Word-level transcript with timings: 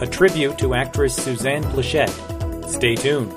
a 0.00 0.06
tribute 0.06 0.56
to 0.58 0.74
actress 0.74 1.16
Suzanne 1.16 1.64
Pleshette. 1.64 2.68
Stay 2.68 2.94
tuned. 2.94 3.36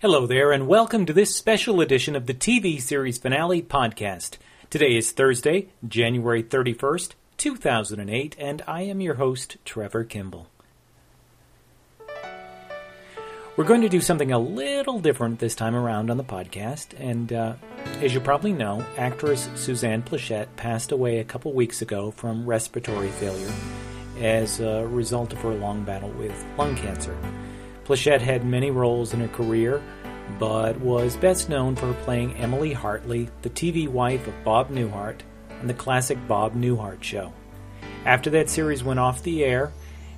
Hello 0.00 0.26
there, 0.26 0.50
and 0.50 0.66
welcome 0.66 1.06
to 1.06 1.12
this 1.12 1.36
special 1.36 1.80
edition 1.80 2.16
of 2.16 2.26
the 2.26 2.34
TV 2.34 2.80
series 2.80 3.18
finale 3.18 3.62
podcast. 3.62 4.36
Today 4.68 4.96
is 4.96 5.12
Thursday, 5.12 5.68
January 5.86 6.42
31st, 6.42 7.12
2008, 7.36 8.34
and 8.36 8.62
I 8.66 8.82
am 8.82 9.00
your 9.00 9.14
host, 9.14 9.58
Trevor 9.64 10.02
Kimball. 10.02 10.51
We're 13.54 13.64
going 13.64 13.82
to 13.82 13.90
do 13.90 14.00
something 14.00 14.32
a 14.32 14.38
little 14.38 14.98
different 14.98 15.38
this 15.38 15.54
time 15.54 15.74
around 15.74 16.10
on 16.10 16.16
the 16.16 16.24
podcast, 16.24 16.98
and 16.98 17.30
uh, 17.30 17.54
as 18.00 18.14
you 18.14 18.20
probably 18.20 18.54
know, 18.54 18.82
actress 18.96 19.50
Suzanne 19.56 20.02
Pleshette 20.02 20.48
passed 20.56 20.90
away 20.90 21.18
a 21.18 21.24
couple 21.24 21.52
weeks 21.52 21.82
ago 21.82 22.12
from 22.12 22.46
respiratory 22.46 23.10
failure 23.10 23.52
as 24.18 24.60
a 24.60 24.86
result 24.86 25.34
of 25.34 25.40
her 25.42 25.52
long 25.52 25.84
battle 25.84 26.08
with 26.12 26.32
lung 26.56 26.74
cancer. 26.76 27.14
Pleshette 27.84 28.22
had 28.22 28.46
many 28.46 28.70
roles 28.70 29.12
in 29.12 29.20
her 29.20 29.28
career, 29.28 29.82
but 30.38 30.80
was 30.80 31.14
best 31.18 31.50
known 31.50 31.76
for 31.76 31.92
playing 32.04 32.34
Emily 32.36 32.72
Hartley, 32.72 33.28
the 33.42 33.50
TV 33.50 33.86
wife 33.86 34.26
of 34.26 34.44
Bob 34.44 34.70
Newhart, 34.70 35.20
on 35.60 35.66
the 35.66 35.74
classic 35.74 36.16
Bob 36.26 36.54
Newhart 36.54 37.02
Show. 37.02 37.34
After 38.06 38.30
that 38.30 38.48
series 38.48 38.82
went 38.82 38.98
off 38.98 39.22
the 39.22 39.44
air, 39.44 39.74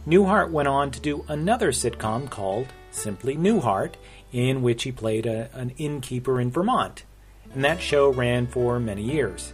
Newhart 0.06 0.52
went 0.52 0.68
on 0.68 0.92
to 0.92 1.00
do 1.00 1.24
another 1.26 1.72
sitcom 1.72 2.30
called 2.30 2.68
Simply 2.94 3.36
Newhart, 3.36 3.94
in 4.32 4.62
which 4.62 4.84
he 4.84 4.92
played 4.92 5.26
a, 5.26 5.50
an 5.52 5.70
innkeeper 5.76 6.40
in 6.40 6.50
Vermont, 6.50 7.04
and 7.52 7.64
that 7.64 7.80
show 7.80 8.10
ran 8.10 8.46
for 8.46 8.78
many 8.78 9.02
years. 9.02 9.52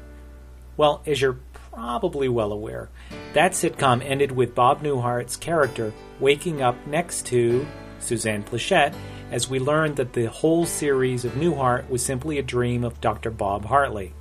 Well, 0.76 1.02
as 1.06 1.20
you're 1.20 1.40
probably 1.52 2.28
well 2.28 2.52
aware, 2.52 2.90
that 3.32 3.52
sitcom 3.52 4.04
ended 4.04 4.32
with 4.32 4.54
Bob 4.54 4.82
Newhart's 4.82 5.36
character 5.36 5.92
waking 6.20 6.62
up 6.62 6.86
next 6.86 7.26
to 7.26 7.66
Suzanne 7.98 8.44
Pleshette 8.44 8.94
as 9.30 9.48
we 9.48 9.58
learned 9.58 9.96
that 9.96 10.12
the 10.12 10.26
whole 10.26 10.66
series 10.66 11.24
of 11.24 11.32
Newhart 11.32 11.88
was 11.88 12.04
simply 12.04 12.38
a 12.38 12.42
dream 12.42 12.84
of 12.84 13.00
Dr. 13.00 13.30
Bob 13.30 13.64
Hartley. 13.64 14.12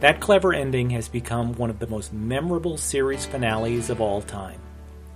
That 0.00 0.20
clever 0.20 0.54
ending 0.54 0.90
has 0.90 1.08
become 1.08 1.52
one 1.52 1.68
of 1.68 1.78
the 1.78 1.86
most 1.86 2.12
memorable 2.12 2.78
series 2.78 3.26
finales 3.26 3.90
of 3.90 4.00
all 4.00 4.22
time. 4.22 4.60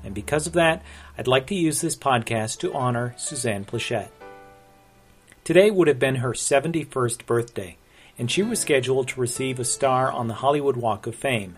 And 0.05 0.15
because 0.15 0.47
of 0.47 0.53
that, 0.55 0.83
I'd 1.17 1.29
like 1.29 1.47
to 1.47 1.55
use 1.55 1.81
this 1.81 1.95
podcast 1.95 2.59
to 2.59 2.75
honor 2.75 3.15
Suzanne 3.17 3.65
Pleshette. 3.65 4.11
Today 5.45 5.71
would 5.71 5.87
have 5.87 6.01
been 6.01 6.17
her 6.17 6.33
71st 6.33 7.25
birthday, 7.25 7.77
and 8.19 8.29
she 8.29 8.43
was 8.43 8.59
scheduled 8.59 9.07
to 9.09 9.21
receive 9.21 9.61
a 9.61 9.65
star 9.65 10.11
on 10.11 10.27
the 10.27 10.35
Hollywood 10.35 10.77
Walk 10.77 11.07
of 11.07 11.15
Fame. 11.15 11.57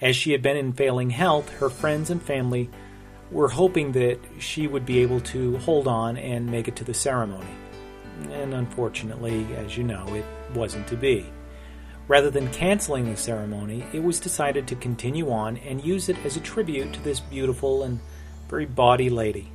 As 0.00 0.16
she 0.16 0.32
had 0.32 0.40
been 0.40 0.56
in 0.56 0.72
failing 0.72 1.10
health, 1.10 1.50
her 1.58 1.68
friends 1.68 2.08
and 2.08 2.22
family 2.22 2.70
were 3.30 3.50
hoping 3.50 3.92
that 3.92 4.20
she 4.38 4.66
would 4.66 4.86
be 4.86 5.00
able 5.00 5.20
to 5.20 5.58
hold 5.58 5.86
on 5.86 6.16
and 6.16 6.50
make 6.50 6.66
it 6.66 6.76
to 6.76 6.84
the 6.84 6.94
ceremony. 6.94 7.50
And 8.30 8.54
unfortunately, 8.54 9.46
as 9.56 9.76
you 9.76 9.84
know, 9.84 10.06
it 10.14 10.24
wasn't 10.54 10.88
to 10.88 10.96
be. 10.96 11.26
Rather 12.06 12.30
than 12.30 12.50
canceling 12.52 13.04
the 13.10 13.18
ceremony, 13.18 13.84
it 13.92 14.02
was 14.02 14.18
decided 14.18 14.66
to 14.66 14.76
continue 14.76 15.30
on 15.30 15.58
and 15.58 15.84
use 15.84 16.08
it 16.08 16.16
as 16.24 16.38
a 16.38 16.40
tribute 16.40 16.94
to 16.94 17.02
this 17.02 17.20
beautiful 17.20 17.82
and 17.82 18.00
very 18.48 18.66
bawdy 18.66 19.10
lady. 19.10 19.52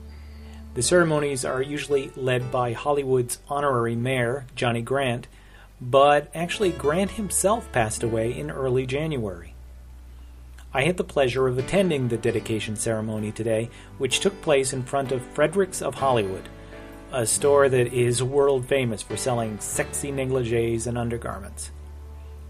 The 0.75 0.81
ceremonies 0.81 1.45
are 1.45 1.61
usually 1.61 2.11
led 2.15 2.51
by 2.51 2.73
Hollywood's 2.73 3.39
honorary 3.47 3.95
mayor, 3.95 4.45
Johnny 4.55 4.81
Grant, 4.81 5.27
but 5.81 6.31
actually, 6.33 6.71
Grant 6.71 7.11
himself 7.11 7.71
passed 7.71 8.03
away 8.03 8.31
in 8.37 8.49
early 8.49 8.85
January. 8.85 9.53
I 10.73 10.83
had 10.83 10.97
the 10.97 11.03
pleasure 11.03 11.47
of 11.47 11.57
attending 11.57 12.07
the 12.07 12.17
dedication 12.17 12.75
ceremony 12.75 13.31
today, 13.31 13.69
which 13.97 14.19
took 14.19 14.41
place 14.41 14.73
in 14.73 14.83
front 14.83 15.11
of 15.11 15.21
Fredericks 15.21 15.81
of 15.81 15.95
Hollywood, 15.95 16.49
a 17.11 17.27
store 17.27 17.69
that 17.69 17.93
is 17.93 18.23
world 18.23 18.65
famous 18.65 19.03
for 19.03 19.15
selling 19.15 19.59
sexy 19.59 20.11
negligees 20.11 20.87
and 20.87 20.97
undergarments. 20.97 21.69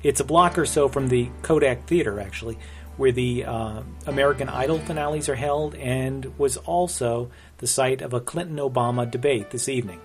It's 0.03 0.21
a 0.21 0.25
block 0.25 0.57
or 0.57 0.65
so 0.65 0.87
from 0.87 1.09
the 1.09 1.29
Kodak 1.41 1.85
Theater, 1.85 2.19
actually, 2.19 2.57
where 2.97 3.11
the 3.11 3.45
uh, 3.45 3.81
American 4.05 4.49
Idol 4.49 4.79
finales 4.79 5.29
are 5.29 5.35
held, 5.35 5.75
and 5.75 6.37
was 6.37 6.57
also 6.57 7.31
the 7.57 7.67
site 7.67 8.01
of 8.01 8.13
a 8.13 8.19
Clinton 8.19 8.57
Obama 8.57 9.09
debate 9.09 9.51
this 9.51 9.69
evening. 9.69 9.99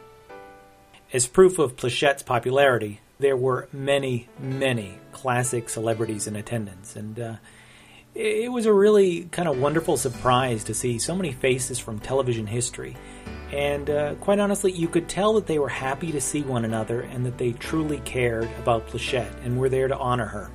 As 1.13 1.27
proof 1.27 1.59
of 1.59 1.77
Pleshette's 1.77 2.23
popularity, 2.23 3.01
there 3.19 3.37
were 3.37 3.69
many, 3.73 4.29
many 4.39 4.99
classic 5.13 5.69
celebrities 5.69 6.27
in 6.27 6.37
attendance, 6.37 6.97
and 6.97 7.19
uh, 7.19 7.35
it 8.15 8.51
was 8.51 8.67
a 8.67 8.73
really 8.73 9.25
kind 9.25 9.49
of 9.49 9.59
wonderful 9.61 9.97
surprise 9.97 10.65
to 10.65 10.75
see 10.75 10.99
so 10.99 11.15
many 11.15 11.33
faces 11.33 11.79
from 11.79 11.99
television 12.01 12.47
history. 12.47 12.97
And 13.53 13.89
uh, 13.89 14.15
quite 14.17 14.41
honestly, 14.41 14.73
you 14.73 14.89
could 14.89 15.09
tell 15.09 15.35
that 15.35 15.47
they 15.47 15.59
were 15.59 15.69
happy 15.69 16.13
to 16.13 16.21
see 16.21 16.43
one 16.43 16.65
another 16.65 17.01
and 17.01 17.25
that 17.25 17.39
they 17.39 17.53
truly 17.53 17.99
cared 18.01 18.49
about 18.59 18.89
Pleshette 18.89 19.45
and 19.45 19.59
were 19.59 19.69
there 19.69 19.89
to 19.89 19.97
honor 19.97 20.27
her. 20.27 20.51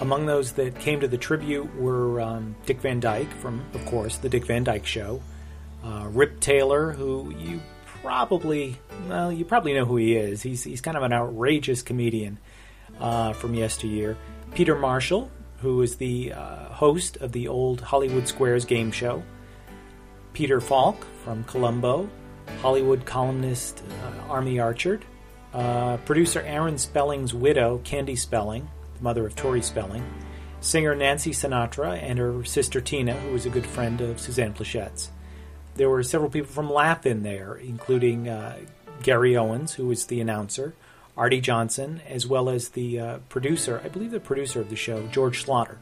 Among 0.00 0.26
those 0.26 0.52
that 0.52 0.78
came 0.78 1.00
to 1.00 1.08
the 1.08 1.18
tribute 1.18 1.74
were 1.76 2.20
um, 2.20 2.54
Dick 2.66 2.80
Van 2.80 3.00
Dyke 3.00 3.32
from, 3.40 3.64
of 3.74 3.84
course, 3.86 4.18
The 4.18 4.28
Dick 4.28 4.46
Van 4.46 4.62
Dyke 4.62 4.86
Show, 4.86 5.20
uh, 5.84 6.06
Rip 6.10 6.38
Taylor, 6.38 6.92
who 6.92 7.34
you 7.36 7.60
probably, 7.84 8.78
well, 9.08 9.32
you 9.32 9.44
probably 9.44 9.74
know 9.74 9.84
who 9.84 9.96
he 9.96 10.14
is. 10.14 10.40
He's, 10.42 10.62
he's 10.62 10.80
kind 10.80 10.96
of 10.96 11.02
an 11.02 11.12
outrageous 11.12 11.82
comedian 11.82 12.38
uh, 13.00 13.32
from 13.32 13.54
yesteryear. 13.54 14.16
Peter 14.54 14.76
Marshall, 14.76 15.30
who 15.60 15.82
is 15.82 15.96
the 15.96 16.32
uh, 16.32 16.68
host 16.68 17.16
of 17.16 17.32
the 17.32 17.48
old 17.48 17.80
Hollywood 17.80 18.28
Squares 18.28 18.64
game 18.64 18.92
show. 18.92 19.22
Peter 20.32 20.60
Falk 20.60 21.04
from 21.24 21.42
Columbo, 21.44 22.08
Hollywood 22.62 23.04
columnist 23.04 23.82
uh, 24.04 24.30
Army 24.30 24.56
Archerd, 24.56 25.02
uh, 25.52 25.96
producer 25.98 26.40
Aaron 26.42 26.78
Spelling's 26.78 27.34
widow, 27.34 27.78
Candy 27.82 28.14
Spelling, 28.14 28.68
mother 29.00 29.26
of 29.26 29.34
Tori 29.34 29.62
Spelling, 29.62 30.04
singer 30.60 30.94
Nancy 30.94 31.30
Sinatra, 31.30 32.02
and 32.02 32.18
her 32.18 32.44
sister 32.44 32.80
Tina, 32.80 33.14
who 33.14 33.32
was 33.32 33.46
a 33.46 33.50
good 33.50 33.66
friend 33.66 34.00
of 34.00 34.20
Suzanne 34.20 34.54
Pleshette's. 34.54 35.10
There 35.76 35.88
were 35.88 36.02
several 36.02 36.30
people 36.30 36.50
from 36.50 36.72
Laugh-In 36.72 37.22
there, 37.22 37.54
including 37.54 38.28
uh, 38.28 38.58
Gary 39.02 39.36
Owens, 39.36 39.74
who 39.74 39.86
was 39.86 40.06
the 40.06 40.20
announcer, 40.20 40.74
Arte 41.16 41.40
Johnson, 41.40 42.00
as 42.08 42.26
well 42.26 42.48
as 42.48 42.70
the 42.70 42.98
uh, 42.98 43.18
producer, 43.28 43.80
I 43.84 43.88
believe 43.88 44.10
the 44.10 44.20
producer 44.20 44.60
of 44.60 44.70
the 44.70 44.76
show, 44.76 45.06
George 45.08 45.44
Schlatter. 45.44 45.76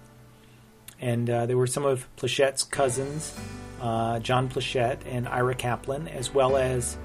And 1.00 1.28
uh, 1.28 1.47
there 1.47 1.56
were 1.56 1.66
some 1.66 1.84
of 1.84 2.09
Pleshette's 2.16 2.62
cousins, 2.65 3.34
uh, 3.81 4.19
John 4.21 4.48
Pleshette 4.48 5.00
and 5.06 5.28
Ira 5.28 5.54
Kaplan, 5.54 6.09
as 6.09 6.33
well 6.33 6.56
as 6.56 6.97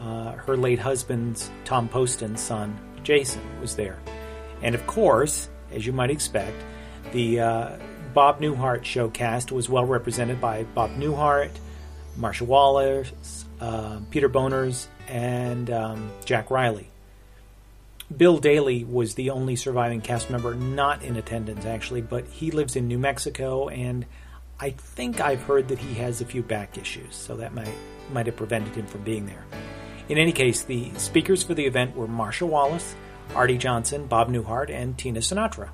uh, 0.00 0.32
her 0.32 0.56
late 0.56 0.78
husband's, 0.78 1.50
Tom 1.64 1.88
Poston's 1.88 2.40
son, 2.40 2.78
Jason, 3.04 3.42
was 3.60 3.76
there. 3.76 3.98
And 4.62 4.74
of 4.74 4.86
course, 4.86 5.48
as 5.72 5.86
you 5.86 5.92
might 5.92 6.10
expect, 6.10 6.56
the 7.12 7.40
uh, 7.40 7.76
Bob 8.14 8.40
Newhart 8.40 8.84
show 8.84 9.08
cast 9.08 9.52
was 9.52 9.68
well 9.68 9.84
represented 9.84 10.40
by 10.40 10.64
Bob 10.64 10.90
Newhart, 10.96 11.50
Marcia 12.16 12.44
Wallace, 12.44 13.44
uh, 13.60 14.00
Peter 14.10 14.28
Bonerz, 14.28 14.86
and 15.08 15.70
um, 15.70 16.10
Jack 16.24 16.50
Riley. 16.50 16.90
Bill 18.14 18.38
Daily 18.38 18.84
was 18.84 19.14
the 19.14 19.30
only 19.30 19.54
surviving 19.54 20.00
cast 20.00 20.30
member 20.30 20.54
not 20.54 21.02
in 21.02 21.16
attendance, 21.16 21.66
actually, 21.66 22.00
but 22.00 22.26
he 22.26 22.50
lives 22.50 22.74
in 22.74 22.88
New 22.88 22.98
Mexico, 22.98 23.68
and 23.68 24.06
I 24.58 24.70
think 24.70 25.20
I've 25.20 25.42
heard 25.42 25.68
that 25.68 25.78
he 25.78 25.94
has 25.94 26.20
a 26.20 26.24
few 26.24 26.42
back 26.42 26.78
issues, 26.78 27.14
so 27.14 27.36
that 27.36 27.54
might 27.54 27.68
might 28.10 28.24
have 28.24 28.36
prevented 28.36 28.74
him 28.74 28.86
from 28.86 29.02
being 29.02 29.26
there. 29.26 29.44
In 30.08 30.16
any 30.16 30.32
case, 30.32 30.62
the 30.62 30.90
speakers 30.96 31.42
for 31.42 31.52
the 31.52 31.66
event 31.66 31.94
were 31.94 32.08
Marcia 32.08 32.46
Wallace, 32.46 32.94
Arte 33.34 33.58
Johnson, 33.58 34.06
Bob 34.06 34.30
Newhart, 34.30 34.70
and 34.70 34.96
Tina 34.96 35.20
Sinatra. 35.20 35.70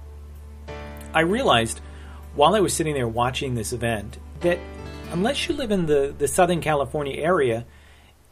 I 1.13 1.21
realized 1.21 1.81
while 2.35 2.55
I 2.55 2.61
was 2.61 2.75
sitting 2.75 2.95
there 2.95 3.09
watching 3.09 3.55
this 3.55 3.73
event 3.73 4.19
that 4.41 4.59
unless 5.13 5.49
you 5.49 5.55
live 5.55 5.71
in 5.71 5.87
the, 5.87 6.15
the 6.17 6.29
Southern 6.29 6.61
California 6.61 7.21
area, 7.21 7.65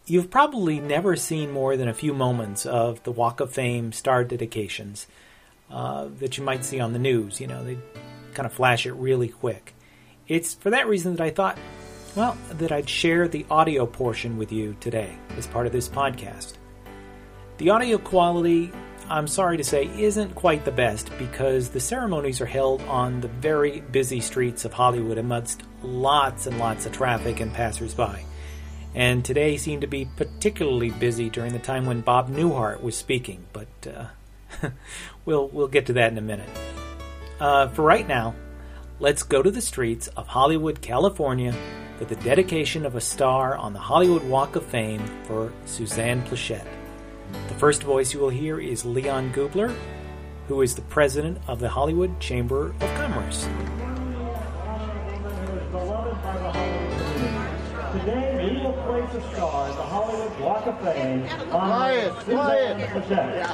You've 0.04 0.30
probably 0.30 0.80
never 0.80 1.14
seen 1.14 1.52
more 1.52 1.76
than 1.76 1.88
a 1.88 1.94
few 1.94 2.12
moments 2.12 2.66
of 2.66 3.00
the 3.04 3.12
Walk 3.12 3.38
of 3.38 3.52
Fame 3.52 3.92
star 3.92 4.24
dedications 4.24 5.06
uh, 5.70 6.08
that 6.18 6.36
you 6.36 6.42
might 6.42 6.64
see 6.64 6.80
on 6.80 6.92
the 6.92 6.98
news. 6.98 7.40
You 7.40 7.46
know, 7.46 7.64
they 7.64 7.78
kind 8.34 8.46
of 8.46 8.52
flash 8.52 8.84
it 8.84 8.94
really 8.94 9.28
quick. 9.28 9.74
It's 10.26 10.54
for 10.54 10.70
that 10.70 10.88
reason 10.88 11.14
that 11.14 11.22
I 11.22 11.30
thought, 11.30 11.56
well, 12.16 12.36
that 12.50 12.72
I'd 12.72 12.88
share 12.88 13.28
the 13.28 13.46
audio 13.48 13.86
portion 13.86 14.36
with 14.38 14.50
you 14.50 14.76
today 14.80 15.16
as 15.36 15.46
part 15.46 15.66
of 15.66 15.72
this 15.72 15.88
podcast. 15.88 16.54
The 17.58 17.70
audio 17.70 17.96
quality, 17.96 18.72
I'm 19.08 19.26
sorry 19.26 19.56
to 19.56 19.64
say, 19.64 19.90
isn't 19.98 20.34
quite 20.34 20.64
the 20.64 20.72
best 20.72 21.10
because 21.18 21.70
the 21.70 21.80
ceremonies 21.80 22.40
are 22.40 22.46
held 22.46 22.82
on 22.82 23.20
the 23.20 23.28
very 23.28 23.80
busy 23.80 24.20
streets 24.20 24.64
of 24.64 24.72
Hollywood 24.72 25.18
amidst 25.18 25.62
lots 25.82 26.46
and 26.46 26.58
lots 26.58 26.86
of 26.86 26.92
traffic 26.92 27.40
and 27.40 27.52
passersby 27.52 28.24
and 28.94 29.24
today 29.24 29.56
seemed 29.56 29.80
to 29.82 29.86
be 29.86 30.04
particularly 30.16 30.90
busy 30.90 31.30
during 31.30 31.52
the 31.52 31.58
time 31.58 31.86
when 31.86 32.00
Bob 32.02 32.30
Newhart 32.30 32.82
was 32.82 32.96
speaking, 32.96 33.44
but 33.52 33.68
uh, 33.86 34.06
we'll, 35.24 35.48
we'll 35.48 35.68
get 35.68 35.86
to 35.86 35.94
that 35.94 36.12
in 36.12 36.18
a 36.18 36.22
minute. 36.22 36.48
uh, 37.40 37.68
for 37.68 37.82
right 37.82 38.06
now, 38.06 38.34
let's 39.00 39.22
go 39.22 39.42
to 39.42 39.50
the 39.50 39.62
streets 39.62 40.08
of 40.08 40.26
Hollywood, 40.26 40.82
California 40.82 41.54
for 41.98 42.04
the 42.04 42.16
dedication 42.16 42.84
of 42.84 42.96
a 42.96 43.00
star 43.00 43.56
on 43.56 43.72
the 43.72 43.78
Hollywood 43.78 44.24
Walk 44.24 44.56
of 44.56 44.64
Fame 44.66 45.02
for 45.24 45.52
Suzanne 45.64 46.22
Pleshette. 46.26 46.66
The 47.48 47.54
first 47.54 47.82
voice 47.82 48.12
you 48.12 48.20
will 48.20 48.30
hear 48.30 48.58
is 48.60 48.82
Leron 48.84 49.32
Gubler, 49.32 49.74
who 50.48 50.62
is 50.62 50.74
the 50.74 50.82
president 50.82 51.38
of 51.46 51.60
the 51.60 51.68
Hollywood 51.68 52.18
Chamber 52.20 52.74
of 52.80 52.94
Commerce. 52.94 53.48
Today, 57.92 58.50
we 58.50 58.60
will 58.62 58.72
place 58.72 59.14
a 59.14 59.34
star 59.34 59.70
in 59.70 59.76
the 59.76 59.82
Hollywood 59.82 60.40
Walk 60.40 60.66
of 60.66 60.80
Fame 60.80 61.28
Quiet, 61.50 62.12
quiet. 62.12 62.88
Pleshette. 62.88 63.46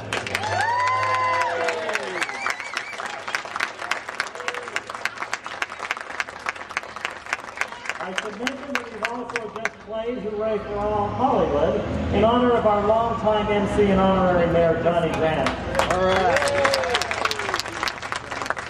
I 8.01 8.13
should 8.21 8.37
mention 8.39 8.73
that 8.73 8.85
we've 8.91 9.79
just 10.05 10.15
played 10.15 10.33
Hooray 10.33 10.57
for 10.59 10.75
All 10.75 11.07
Hollywood 11.07 11.81
in 12.13 12.23
honor 12.23 12.51
of 12.51 12.65
our 12.65 12.85
longtime 12.87 13.51
MC 13.51 13.91
and 13.91 13.99
honorary 13.99 14.51
mayor, 14.51 14.81
Johnny 14.83 15.11
Grant. 15.13 15.49
All 15.93 16.03
right. 16.03 16.39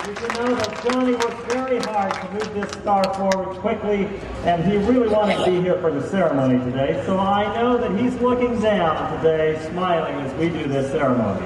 You 0.07 0.15
should 0.15 0.33
know 0.35 0.55
that 0.55 0.83
Johnny 0.83 1.13
worked 1.13 1.51
very 1.51 1.79
hard 1.79 2.13
to 2.13 2.31
move 2.31 2.53
this 2.53 2.71
star 2.81 3.13
forward 3.13 3.57
quickly, 3.57 4.07
and 4.45 4.63
he 4.63 4.77
really 4.77 5.09
wanted 5.09 5.37
to 5.37 5.51
be 5.51 5.61
here 5.61 5.79
for 5.81 5.91
the 5.91 6.07
ceremony 6.09 6.57
today. 6.65 7.01
So 7.05 7.17
I 7.19 7.53
know 7.55 7.77
that 7.77 7.99
he's 7.99 8.15
looking 8.21 8.59
down 8.59 9.17
today, 9.17 9.59
smiling 9.69 10.15
as 10.15 10.33
we 10.35 10.49
do 10.49 10.67
this 10.67 10.91
ceremony. 10.91 11.45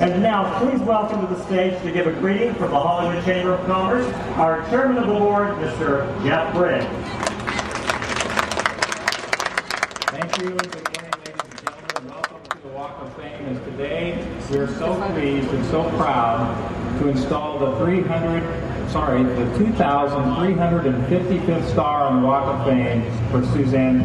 And 0.00 0.22
now, 0.22 0.58
please 0.58 0.80
welcome 0.80 1.20
to 1.20 1.26
the 1.34 1.44
stage 1.44 1.80
to 1.82 1.92
give 1.92 2.06
a 2.06 2.12
greeting 2.12 2.54
from 2.54 2.70
the 2.70 2.80
Hollywood 2.80 3.22
Chamber 3.24 3.52
of 3.52 3.66
Commerce, 3.66 4.06
our 4.38 4.66
chairman 4.70 4.96
of 4.96 5.06
the 5.06 5.12
board, 5.12 5.50
Mr. 5.56 6.24
Jeff 6.24 6.54
Briggs. 6.54 6.86
Thank 10.20 10.29
you, 10.42 10.50
good 10.50 10.72
morning, 10.72 11.12
ladies 11.18 11.42
and 11.44 11.60
gentlemen, 11.60 12.08
welcome 12.14 12.40
to 12.48 12.56
the 12.62 12.68
Walk 12.68 12.96
of 13.02 13.14
Fame. 13.16 13.44
And 13.44 13.62
today, 13.66 14.26
we 14.50 14.56
are 14.56 14.68
so 14.78 14.94
pleased 15.12 15.48
and 15.48 15.64
so 15.66 15.82
proud 15.98 16.98
to 16.98 17.08
install 17.08 17.58
the 17.58 17.76
300, 17.84 18.42
sorry, 18.90 19.22
the 19.22 19.44
2,355th 19.58 21.68
star 21.70 22.04
on 22.04 22.22
the 22.22 22.26
Walk 22.26 22.44
of 22.44 22.64
Fame 22.66 23.02
for 23.30 23.44
Suzanne. 23.52 23.98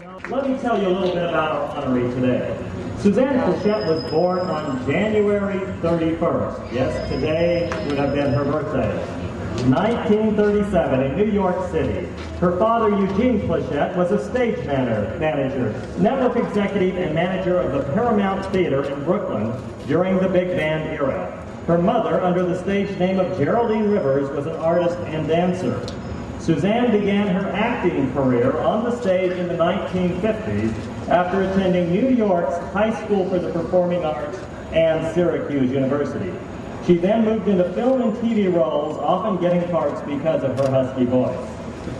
Now, 0.00 0.18
Let 0.28 0.50
me 0.50 0.58
tell 0.58 0.78
you 0.82 0.88
a 0.88 0.90
little 0.90 1.14
bit 1.14 1.24
about 1.24 1.52
our 1.52 1.68
honoree 1.82 2.12
today. 2.14 2.58
Suzanne 2.98 3.38
Pleshette 3.38 3.86
was 3.88 4.02
born 4.10 4.40
on 4.40 4.84
January 4.84 5.60
31st. 5.80 6.72
Yes, 6.72 7.08
today 7.08 7.70
would 7.86 7.96
have 7.98 8.12
been 8.14 8.32
her 8.32 8.44
birthday. 8.44 9.15
1937 9.70 11.02
in 11.02 11.16
New 11.16 11.32
York 11.32 11.70
City. 11.72 12.06
Her 12.38 12.56
father, 12.56 12.90
Eugene 12.90 13.40
Pleshette, 13.40 13.96
was 13.96 14.12
a 14.12 14.30
stage 14.30 14.64
manager, 14.64 15.74
network 15.98 16.36
executive, 16.36 16.96
and 16.96 17.12
manager 17.12 17.58
of 17.58 17.72
the 17.72 17.92
Paramount 17.92 18.46
Theater 18.52 18.84
in 18.84 19.02
Brooklyn 19.04 19.52
during 19.88 20.18
the 20.18 20.28
big 20.28 20.56
band 20.56 20.96
era. 20.96 21.44
Her 21.66 21.78
mother, 21.78 22.20
under 22.20 22.44
the 22.44 22.56
stage 22.62 22.96
name 22.96 23.18
of 23.18 23.36
Geraldine 23.36 23.90
Rivers, 23.90 24.30
was 24.30 24.46
an 24.46 24.54
artist 24.56 24.98
and 24.98 25.26
dancer. 25.26 25.84
Suzanne 26.38 26.92
began 26.92 27.26
her 27.26 27.48
acting 27.50 28.12
career 28.12 28.56
on 28.58 28.84
the 28.84 28.96
stage 29.00 29.32
in 29.32 29.48
the 29.48 29.54
1950s 29.54 31.08
after 31.08 31.42
attending 31.42 31.90
New 31.90 32.10
York's 32.10 32.56
High 32.72 32.94
School 33.04 33.28
for 33.28 33.40
the 33.40 33.50
Performing 33.50 34.04
Arts 34.04 34.38
and 34.70 35.12
Syracuse 35.12 35.72
University. 35.72 36.32
She 36.86 36.94
then 36.94 37.24
moved 37.24 37.48
into 37.48 37.64
film 37.72 38.00
and 38.00 38.12
TV 38.18 38.52
roles, 38.52 38.96
often 38.98 39.40
getting 39.40 39.68
parts 39.70 40.00
because 40.02 40.44
of 40.44 40.56
her 40.60 40.70
husky 40.70 41.04
voice. 41.04 41.36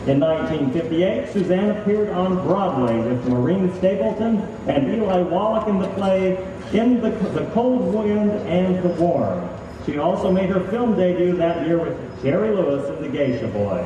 In 0.07 0.21
1958, 0.21 1.33
Suzanne 1.33 1.71
appeared 1.71 2.11
on 2.11 2.37
Broadway 2.47 2.97
with 3.01 3.29
Maureen 3.29 3.75
Stapleton 3.79 4.39
and 4.69 4.95
Eli 4.95 5.23
Wallach 5.23 5.67
in 5.67 5.81
the 5.81 5.89
play 5.95 6.37
In 6.73 7.01
the, 7.01 7.11
the 7.11 7.51
Cold 7.53 7.93
Wind 7.93 8.31
and 8.47 8.81
the 8.85 8.89
Warm. 8.91 9.49
She 9.85 9.99
also 9.99 10.31
made 10.31 10.51
her 10.51 10.61
film 10.71 10.97
debut 10.97 11.37
that 11.37 11.67
year 11.67 11.79
with 11.79 12.23
Jerry 12.23 12.51
Lewis 12.55 12.89
in 12.97 13.03
The 13.03 13.09
Geisha 13.09 13.49
Boy. 13.49 13.81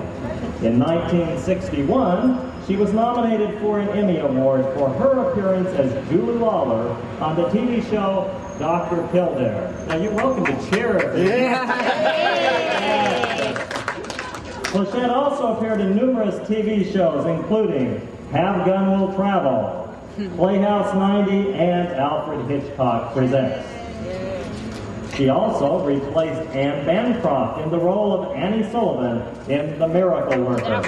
In 0.63 0.79
1961, 0.79 2.67
she 2.67 2.77
was 2.77 2.93
nominated 2.93 3.59
for 3.61 3.81
an 3.81 3.89
Emmy 3.91 4.19
Award 4.19 4.65
for 4.75 4.91
her 4.91 5.31
appearance 5.31 5.69
as 5.71 6.09
Julie 6.11 6.35
Lawler 6.35 6.91
on 7.21 7.37
the 7.37 7.49
TV 7.49 7.89
show 7.91 8.31
Dr. 8.61 9.09
Kildare. 9.11 9.75
Now 9.89 9.97
you're 9.97 10.13
welcome 10.13 10.45
to 10.45 10.71
cheer 10.71 10.93
this. 11.15 11.59
Pleshette 14.69 15.09
also 15.09 15.57
appeared 15.57 15.81
in 15.81 15.97
numerous 15.97 16.37
TV 16.47 16.85
shows, 16.93 17.25
including 17.27 18.07
Have 18.33 18.67
Gun 18.67 18.91
Will 19.01 19.15
Travel, 19.17 19.99
Playhouse 20.37 20.95
90, 20.95 21.55
and 21.55 21.89
Alfred 21.89 22.47
Hitchcock 22.51 23.15
Presents. 23.15 23.67
She 25.17 25.31
also 25.31 25.83
replaced 25.83 26.43
Anne 26.51 26.85
Bancroft 26.85 27.63
in 27.63 27.71
the 27.71 27.79
role 27.79 28.13
of 28.23 28.37
Annie 28.37 28.71
Sullivan 28.71 29.23
in 29.51 29.79
The 29.79 29.89
Miracle 29.89 30.45
Worker. 30.45 30.65
And 30.65 30.85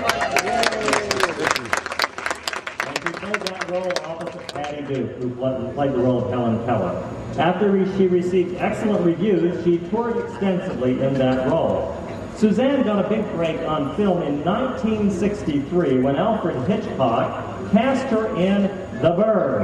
she 2.99 3.13
played 3.15 3.41
that 3.41 3.71
role 3.71 3.93
opposite 4.05 4.47
Patty 4.55 4.83
Duke, 4.83 5.11
who 5.13 5.31
played 5.73 5.93
the 5.93 5.99
role 5.99 6.25
of 6.25 6.31
Helen 6.31 6.65
Keller. 6.67 7.12
After 7.39 7.87
she 7.97 8.09
received 8.09 8.57
excellent 8.57 9.07
reviews, 9.07 9.65
she 9.65 9.79
toured 9.89 10.19
extensively 10.19 11.01
in 11.03 11.15
that 11.15 11.49
role. 11.49 11.97
Suzanne 12.37 12.83
got 12.83 13.05
a 13.05 13.09
big 13.09 13.25
break 13.33 13.59
on 13.61 13.97
film 13.97 14.23
in 14.23 14.45
1963 14.45 16.01
when 16.01 16.17
Alfred 16.17 16.57
Hitchcock 16.69 17.71
cast 17.73 18.07
her 18.09 18.27
in 18.37 18.65
The 19.01 19.13
Bird. 19.13 19.63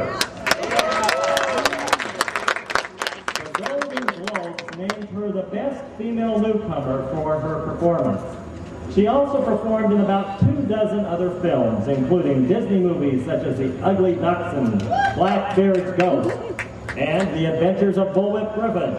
The 3.35 3.51
Golden 3.63 4.07
Globes 4.07 4.77
named 4.79 5.09
her 5.11 5.31
the 5.31 5.43
best 5.43 5.85
female 5.99 6.39
newcomer 6.39 7.07
for 7.13 7.39
her 7.39 7.67
performance. 7.67 8.23
She 8.95 9.07
also 9.09 9.45
performed 9.45 9.93
in 9.93 10.01
about 10.01 10.41
two 10.41 10.63
dozen 10.63 11.05
other 11.05 11.39
films, 11.41 11.87
including 11.89 12.49
Disney 12.49 12.79
movies 12.79 13.27
such 13.27 13.45
as 13.45 13.59
The 13.59 13.79
Ugly 13.85 14.15
Dachshund, 14.15 14.81
Blackbeard's 15.15 15.99
Ghost, 15.99 16.58
and 16.99 17.33
The 17.35 17.47
Adventures 17.47 17.97
of 17.97 18.09
Bullwhip 18.09 18.55
Griffin. 18.55 18.95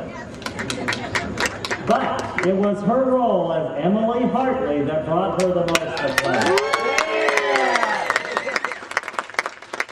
But 1.86 2.48
it 2.48 2.56
was 2.56 2.82
her 2.84 3.12
role 3.12 3.52
as 3.52 3.84
Emily 3.84 4.26
Hartley 4.30 4.84
that 4.84 5.06
brought 5.06 5.42
her 5.42 5.50
the 5.50 5.66
most 5.66 6.00
acclaim. 6.00 6.58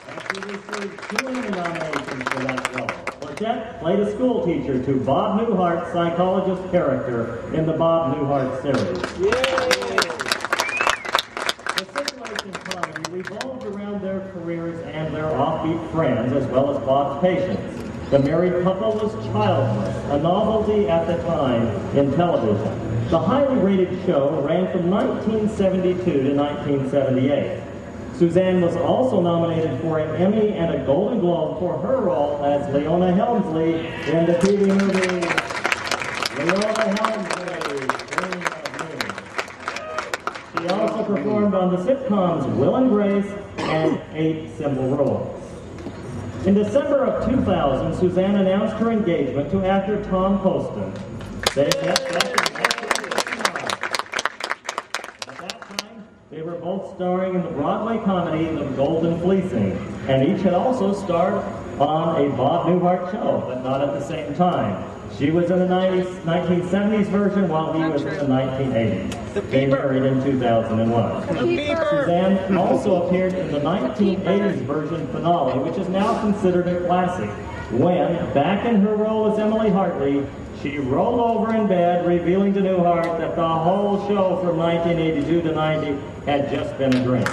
And 0.08 0.22
she 0.24 0.38
received 0.48 0.96
two 1.10 1.28
Emmy 1.28 1.50
nominations 1.50 2.24
for 2.30 2.40
that 2.44 2.76
role. 2.76 2.90
Played 3.82 4.00
a 4.00 4.12
school 4.14 4.46
teacher 4.46 4.84
to 4.84 5.00
Bob 5.02 5.40
Newhart's 5.40 5.92
psychologist 5.94 6.72
character 6.72 7.54
in 7.54 7.66
the 7.68 7.74
Bob 7.74 8.16
Newhart 8.16 8.62
series. 8.62 9.00
The 11.76 11.86
situation 11.94 12.52
comedy 12.54 13.12
revolved 13.12 13.66
around 13.66 14.02
their 14.02 14.32
careers 14.32 14.82
and 14.88 15.14
their 15.14 15.26
offbeat 15.26 15.92
friends, 15.92 16.34
as 16.34 16.48
well 16.48 16.76
as 16.76 16.84
Bob's 16.84 17.22
patients. 17.22 17.77
The 18.10 18.20
married 18.20 18.64
couple 18.64 18.94
was 18.94 19.12
childless, 19.26 20.12
a 20.14 20.20
novelty 20.20 20.88
at 20.88 21.08
the 21.08 21.18
time 21.24 21.68
in 21.94 22.10
television. 22.16 23.10
The 23.10 23.20
highly 23.20 23.58
rated 23.58 24.06
show 24.06 24.30
ran 24.48 24.72
from 24.72 24.90
1972 24.90 26.06
to 26.06 26.34
1978. 26.34 27.62
Suzanne 28.16 28.62
was 28.62 28.78
also 28.78 29.20
nominated 29.20 29.82
for 29.82 30.00
an 30.00 30.16
Emmy 30.22 30.54
and 30.54 30.74
a 30.74 30.86
Golden 30.86 31.20
Globe 31.20 31.60
for 31.60 31.78
her 31.80 31.98
role 31.98 32.46
as 32.46 32.74
Leona 32.74 33.14
Helmsley 33.14 33.74
in 33.76 34.26
the 34.26 34.34
TV 34.40 34.68
movie 34.68 35.28
Leona 36.38 36.96
Helmsley, 36.96 37.54
of 37.54 37.68
Moon. 38.94 39.12
She 40.58 40.68
also 40.70 41.04
performed 41.04 41.54
on 41.54 41.76
the 41.76 41.78
sitcoms 41.84 42.56
Will 42.56 42.78
and 42.78 42.90
Grace 42.90 43.34
and 43.58 44.02
Eight 44.14 44.56
Simple 44.58 44.96
Rules. 44.96 45.37
In 46.48 46.54
December 46.54 47.04
of 47.04 47.30
2000, 47.30 47.94
Suzanne 48.00 48.36
announced 48.38 48.78
her 48.78 48.90
engagement 48.90 49.52
to 49.52 49.66
actor 49.66 50.02
Tom 50.06 50.40
Poston. 50.40 50.94
They 51.54 51.66
met 51.86 52.00
back 52.08 52.24
in 52.24 52.54
1969. 52.54 53.54
At 55.28 55.38
that 55.40 55.62
time, 55.62 56.08
they 56.32 56.42
were 56.42 56.56
both 56.56 56.96
starring 56.96 57.36
in 57.36 57.44
the 57.44 57.50
Broadway 57.50 58.02
comedy 58.06 58.46
The 58.46 58.64
Golden 58.78 59.20
Fleecing, 59.20 59.74
and 60.08 60.26
each 60.26 60.42
had 60.44 60.54
also 60.54 60.94
starred 60.94 61.44
on 61.82 62.26
a 62.26 62.30
Bob 62.38 62.68
Newhart 62.68 63.12
show, 63.12 63.44
but 63.46 63.62
not 63.62 63.82
at 63.82 63.92
the 63.94 64.02
same 64.08 64.34
time. 64.34 64.97
She 65.16 65.32
was 65.32 65.50
in 65.50 65.60
the 65.60 65.66
90s, 65.66 66.06
1970s 66.22 67.08
version 67.08 67.48
while 67.50 67.74
he 67.74 67.80
was 67.80 68.04
in 68.04 68.14
the 68.16 68.26
1980s. 68.26 69.50
They 69.50 69.66
married 69.66 70.04
in 70.04 70.24
2001. 70.24 71.28
Suzanne 71.38 72.58
also 72.58 73.08
appeared 73.08 73.34
in 73.34 73.52
the 73.52 73.60
1980s 73.60 74.62
version 74.66 75.08
finale, 75.08 75.60
which 75.60 75.78
is 75.78 75.88
now 75.90 76.20
considered 76.22 76.68
a 76.68 76.86
classic, 76.86 77.30
when, 77.72 78.34
back 78.34 78.66
in 78.66 78.82
her 78.82 78.96
role 78.96 79.32
as 79.32 79.40
Emily 79.40 79.70
Hartley, 79.70 80.26
she 80.62 80.80
rolled 80.80 81.20
over 81.20 81.54
in 81.56 81.68
bed, 81.68 82.06
revealing 82.06 82.54
to 82.54 82.62
Newhart 82.62 83.20
that 83.20 83.36
the 83.36 83.48
whole 83.48 84.08
show 84.08 84.38
from 84.38 84.58
1982 84.58 85.42
to 85.42 85.52
90 85.54 85.98
had 86.26 86.50
just 86.50 86.78
been 86.78 86.96
a 86.96 87.04
dream. 87.04 87.28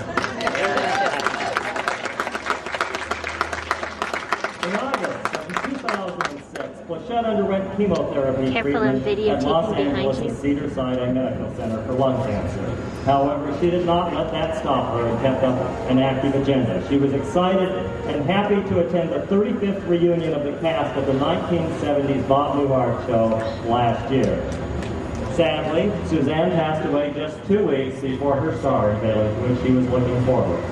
In 4.65 4.75
August 4.77 5.35
of 5.35 5.47
2006, 5.65 6.81
Pleshette 6.89 7.25
underwent 7.25 7.64
chemotherapy 7.77 8.53
Careful, 8.53 8.73
treatment 8.73 9.07
at 9.29 9.43
Los 9.43 9.75
Angeles 9.75 10.21
you. 10.21 10.31
Cedars-Sinai 10.31 11.13
Medical 11.13 11.55
Center 11.57 11.85
for 11.87 11.95
lung 11.95 12.25
cancer. 12.27 12.75
However, 13.05 13.57
she 13.61 13.71
did 13.71 13.85
not 13.85 14.15
let 14.15 14.31
that 14.33 14.59
stop 14.59 14.95
her 14.95 15.07
and 15.07 15.21
kept 15.21 15.43
up 15.45 15.61
an 15.91 15.99
active 15.99 16.35
agenda. 16.35 16.87
She 16.89 16.97
was 16.97 17.13
excited 17.13 17.69
and 18.07 18.25
happy 18.25 18.57
to 18.69 18.87
attend 18.87 19.11
the 19.11 19.27
35th 19.35 19.87
reunion 19.89 20.35
of 20.35 20.45
the 20.45 20.59
cast 20.61 20.97
of 20.97 21.07
the 21.07 21.13
1970s 21.13 22.27
Bob 22.29 22.57
Newhart 22.57 23.07
show 23.07 23.27
last 23.69 24.11
year. 24.11 24.41
Sadly, 25.35 25.91
Suzanne 26.09 26.53
passed 26.53 26.87
away 26.87 27.13
just 27.13 27.45
two 27.47 27.67
weeks 27.67 28.01
before 28.01 28.37
her 28.41 28.57
starring 28.59 29.01
village, 29.01 29.37
which 29.43 29.67
she 29.67 29.73
was 29.73 29.87
looking 29.89 30.25
forward. 30.25 30.63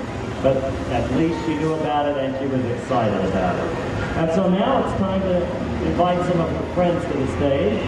But 0.40 0.56
at 0.56 1.10
least 1.16 1.38
she 1.46 1.54
knew 1.56 1.72
about 1.74 2.08
it 2.08 2.16
and 2.16 2.36
she 2.38 2.46
was 2.46 2.64
excited 2.66 3.24
about 3.28 3.56
it. 3.56 3.76
And 4.16 4.30
so 4.32 4.48
now 4.48 4.86
it's 4.86 4.98
time 4.98 5.20
to 5.22 5.61
invite 5.86 6.24
some 6.26 6.40
of 6.40 6.48
her 6.50 6.74
friends 6.74 7.04
to 7.04 7.12
the 7.18 7.26
stage. 7.36 7.80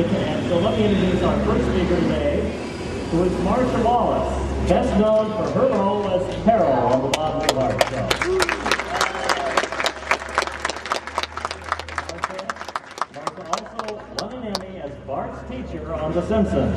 And 0.00 0.48
so 0.48 0.58
let 0.60 0.78
me 0.78 0.84
introduce 0.86 1.22
our 1.22 1.38
first 1.44 1.64
speaker 1.70 1.96
today, 2.00 2.40
who 3.10 3.24
is 3.24 3.32
Marcia 3.42 3.82
Wallace, 3.82 4.68
best 4.68 4.98
known 4.98 5.30
for 5.32 5.50
her 5.58 5.68
role 5.68 6.08
as 6.08 6.44
Carol 6.44 6.72
on 6.72 7.02
the 7.02 7.08
Bob 7.08 7.42
Newhart 7.42 7.90
Show. 7.90 8.08
Martha 13.14 13.42
also 13.50 14.02
won 14.20 14.32
an 14.32 14.42
Emmy 14.62 14.78
as 14.80 14.92
Bart's 15.06 15.50
teacher 15.50 15.92
on 15.92 16.12
The 16.12 16.26
Simpsons. 16.28 16.74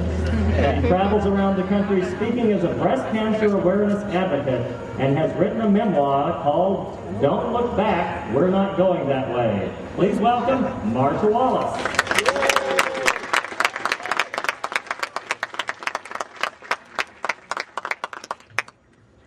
She 0.55 0.87
travels 0.87 1.25
around 1.25 1.55
the 1.57 1.63
country 1.63 2.03
speaking 2.03 2.51
as 2.51 2.63
a 2.63 2.73
breast 2.75 3.09
cancer 3.13 3.55
awareness 3.55 4.03
advocate 4.13 4.61
and 4.99 5.17
has 5.17 5.33
written 5.37 5.61
a 5.61 5.69
memoir 5.69 6.41
called 6.43 6.97
Don't 7.21 7.53
Look 7.53 7.77
Back, 7.77 8.33
We're 8.33 8.49
Not 8.49 8.75
Going 8.75 9.07
That 9.07 9.33
Way. 9.33 9.71
Please 9.95 10.17
welcome 10.17 10.63
Martha 10.91 11.27
Wallace. 11.27 11.79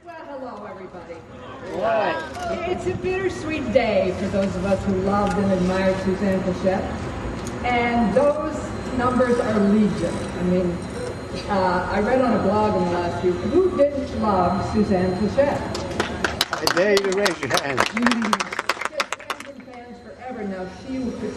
Well, 0.04 0.24
hello, 0.26 0.66
everybody. 0.66 1.16
It's 2.70 2.86
a 2.86 2.94
bittersweet 2.96 3.72
day 3.72 4.12
for 4.18 4.26
those 4.26 4.54
of 4.56 4.64
us 4.66 4.84
who 4.86 4.94
loved 5.02 5.38
and 5.38 5.52
admired 5.52 5.96
Suzanne 6.02 6.40
Pleshette. 6.40 6.82
And 7.64 8.12
those 8.14 8.56
numbers 8.98 9.38
are 9.38 9.60
legion. 9.60 10.12
I 10.14 10.42
mean, 10.42 10.72
uh, 11.48 11.88
I 11.92 12.00
read 12.00 12.20
on 12.20 12.36
a 12.40 12.42
blog 12.42 12.76
in 12.76 12.84
the 12.86 12.90
last 12.90 13.24
week, 13.24 13.34
who 13.34 13.76
didn't 13.76 14.20
love 14.20 14.68
Suzanne 14.72 15.16
Pleshette? 15.20 15.60
I 16.60 16.64
dare 16.74 16.90
you 16.92 16.96
to 17.12 17.16
raise 17.16 17.40
your 17.40 17.50
hand. 17.62 17.78
She 17.92 18.00
has 18.00 19.04
fans 19.14 19.48
and 19.48 19.64
fans 19.64 19.96
forever. 20.02 20.44
Now, 20.56 20.66
she 20.88 20.98
was, 21.00 21.34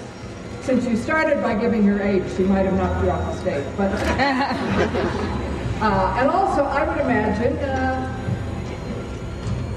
since 0.62 0.86
you 0.86 0.96
started 0.96 1.44
by 1.44 1.54
giving 1.54 1.84
her 1.84 2.02
age, 2.02 2.24
she 2.38 2.44
might 2.44 2.62
have 2.62 2.76
knocked 2.76 3.04
you 3.04 3.12
off 3.12 3.34
the 3.34 3.40
stage. 3.42 3.66
But, 3.76 3.92
uh, 5.82 6.16
and 6.18 6.30
also, 6.30 6.64
I 6.64 6.88
would 6.88 6.98
imagine, 7.02 7.58
uh, 7.58 8.08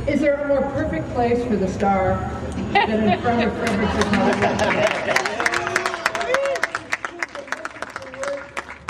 is 0.07 0.21
there 0.21 0.43
a 0.43 0.47
more 0.47 0.63
perfect 0.71 1.11
place 1.11 1.45
for 1.45 1.57
the 1.57 1.67
star 1.67 2.19
than 2.73 3.03
in 3.03 3.21
front 3.21 3.43
of 3.43 3.53
Fredericks 3.57 3.97
of 3.97 4.05
Hollywood? 4.13 5.19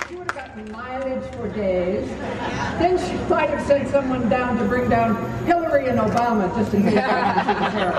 She 0.07 0.15
would 0.17 0.31
have 0.33 0.37
gotten 0.37 0.71
mileage 0.71 1.25
for 1.35 1.49
days. 1.49 2.07
Then 2.79 2.99
she 2.99 3.15
might 3.31 3.49
have 3.49 3.67
sent 3.67 3.89
someone 3.89 4.29
down 4.29 4.59
to 4.59 4.65
bring 4.67 4.91
down 4.91 5.17
Hillary 5.47 5.87
and 5.87 5.99
Obama 5.99 6.55
just 6.55 6.75
in 6.75 6.83
case 6.83 6.99
I 6.99 7.25
wanted 7.25 7.41
to 7.41 7.47
see 7.47 7.55
the 7.55 7.71
sheriff. 7.71 7.97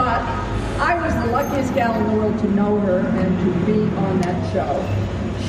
But 0.00 0.22
I 0.80 0.98
was 0.98 1.12
the 1.12 1.26
luckiest 1.30 1.74
gal 1.74 1.94
in 2.00 2.06
the 2.08 2.14
world 2.14 2.38
to 2.38 2.50
know 2.52 2.80
her 2.80 3.00
and 3.00 3.38
to 3.40 3.66
be 3.66 3.82
on 3.98 4.20
that 4.22 4.50
show. 4.50 4.72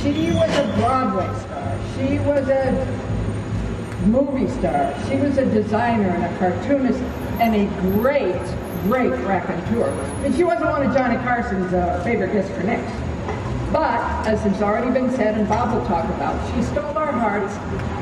She 0.04 0.34
was 0.34 0.52
a 0.58 0.66
Broadway 0.76 1.32
star. 1.40 1.80
She 1.96 2.20
was 2.20 2.50
a 2.50 2.74
movie 4.08 4.50
star. 4.50 4.94
She 5.08 5.16
was 5.16 5.38
a 5.38 5.46
designer 5.46 6.10
and 6.10 6.26
a 6.26 6.38
cartoonist 6.38 7.00
and 7.40 7.56
a 7.56 7.66
great, 7.94 8.44
great 8.84 9.18
raconteur. 9.26 9.88
And 10.26 10.36
she 10.36 10.44
wasn't 10.44 10.70
one 10.70 10.86
of 10.86 10.94
Johnny 10.94 11.16
Carson's 11.24 11.74
uh, 11.74 12.02
favorite 12.04 12.34
disconnects. 12.34 12.92
But, 13.72 14.02
as 14.28 14.42
has 14.42 14.62
already 14.62 14.92
been 14.92 15.10
said, 15.12 15.38
and 15.38 15.48
Bob 15.48 15.74
will 15.74 15.88
talk 15.88 16.04
about, 16.16 16.36
she 16.54 16.62
stole 16.64 16.98
our 16.98 17.14
hearts 17.14 17.54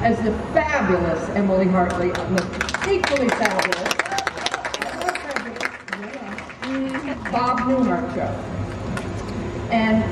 as 0.03 0.18
the 0.24 0.32
fabulous 0.51 1.29
Emily 1.36 1.68
Hartley 1.68 2.12
on 2.12 2.36
the 2.36 2.89
equally 2.89 3.29
fabulous 3.29 3.99
Bob 7.31 7.59
Newhart 7.59 8.13
show. 8.15 8.29
And 9.71 10.03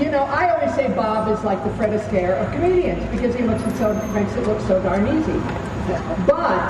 you 0.00 0.10
know, 0.10 0.24
I 0.24 0.50
always 0.50 0.74
say 0.74 0.88
Bob 0.88 1.32
is 1.32 1.42
like 1.42 1.62
the 1.64 1.70
Fred 1.74 1.98
Astaire 1.98 2.36
of 2.36 2.52
comedians 2.52 3.02
because 3.10 3.34
he 3.34 3.42
looks 3.42 3.62
so 3.78 3.94
makes 4.12 4.32
it 4.34 4.46
look 4.46 4.60
so 4.62 4.82
darn 4.82 5.06
easy. 5.08 5.40
But 6.26 6.68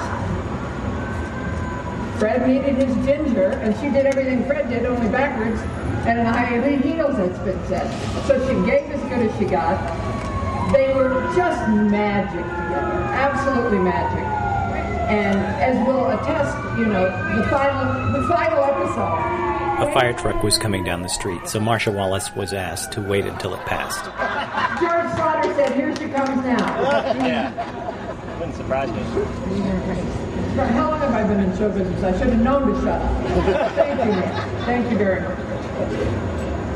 Fred 2.19 2.47
needed 2.47 2.77
his 2.77 2.95
ginger, 3.05 3.49
and 3.63 3.75
she 3.77 3.91
did 3.91 4.07
everything 4.07 4.45
Fred 4.47 4.69
did, 4.71 4.87
only 4.87 5.09
backwards, 5.09 5.61
and 6.07 6.19
in 6.19 6.27
high 6.27 6.77
heels, 6.79 7.19
it's 7.19 7.39
been 7.41 7.59
said. 7.67 7.91
So 8.27 8.39
she 8.47 8.55
gave 8.65 8.91
as 8.91 9.01
good 9.09 9.29
as 9.29 9.39
she 9.39 9.45
got. 9.45 9.77
They 10.73 10.95
were 10.95 11.11
just 11.35 11.69
magic 11.69 12.45
together, 12.45 12.93
absolutely 13.13 13.79
magic. 13.79 14.46
And 15.07 15.39
as 15.63 15.87
will 15.87 16.11
attest, 16.11 16.57
you 16.79 16.87
know, 16.87 17.05
the 17.37 17.47
final, 17.49 18.21
the 18.21 18.27
final 18.29 18.65
episode. 18.65 19.47
A 19.79 19.93
fire 19.93 20.13
truck 20.15 20.43
was 20.43 20.57
coming 20.57 20.85
down 20.85 21.03
the 21.03 21.09
street, 21.09 21.47
so 21.49 21.61
Marcia 21.61 21.93
Wallace 21.93 22.35
was 22.35 22.53
asked 22.53 22.93
to 22.93 23.03
wait 23.03 23.27
until 23.27 23.55
it 23.55 23.61
passed. 23.67 24.05
George 24.81 25.07
Schlatter 25.15 25.55
said, 25.55 25.75
"Here 25.77 25.95
she 25.95 26.09
comes 26.09 26.43
now." 26.45 26.57
yeah. 27.27 27.53
Wouldn't 28.39 28.57
surprise 28.57 28.91
me. 28.91 29.01
How 30.57 30.91
long 30.91 31.01
have 31.01 31.13
I 31.13 31.23
been 31.29 31.41
in 31.41 31.57
show 31.59 31.69
business? 31.69 32.03
I 32.03 32.19
should 32.19 32.29
have 32.31 32.41
known 32.41 32.73
to 32.73 32.81
shut 32.81 33.01
up. 33.03 33.73
Thank 33.77 34.01
you, 34.01 34.11
ma'am. 34.11 34.65
Thank 34.65 34.91
you 34.91 34.97
very 34.97 35.21
much. 35.21 35.39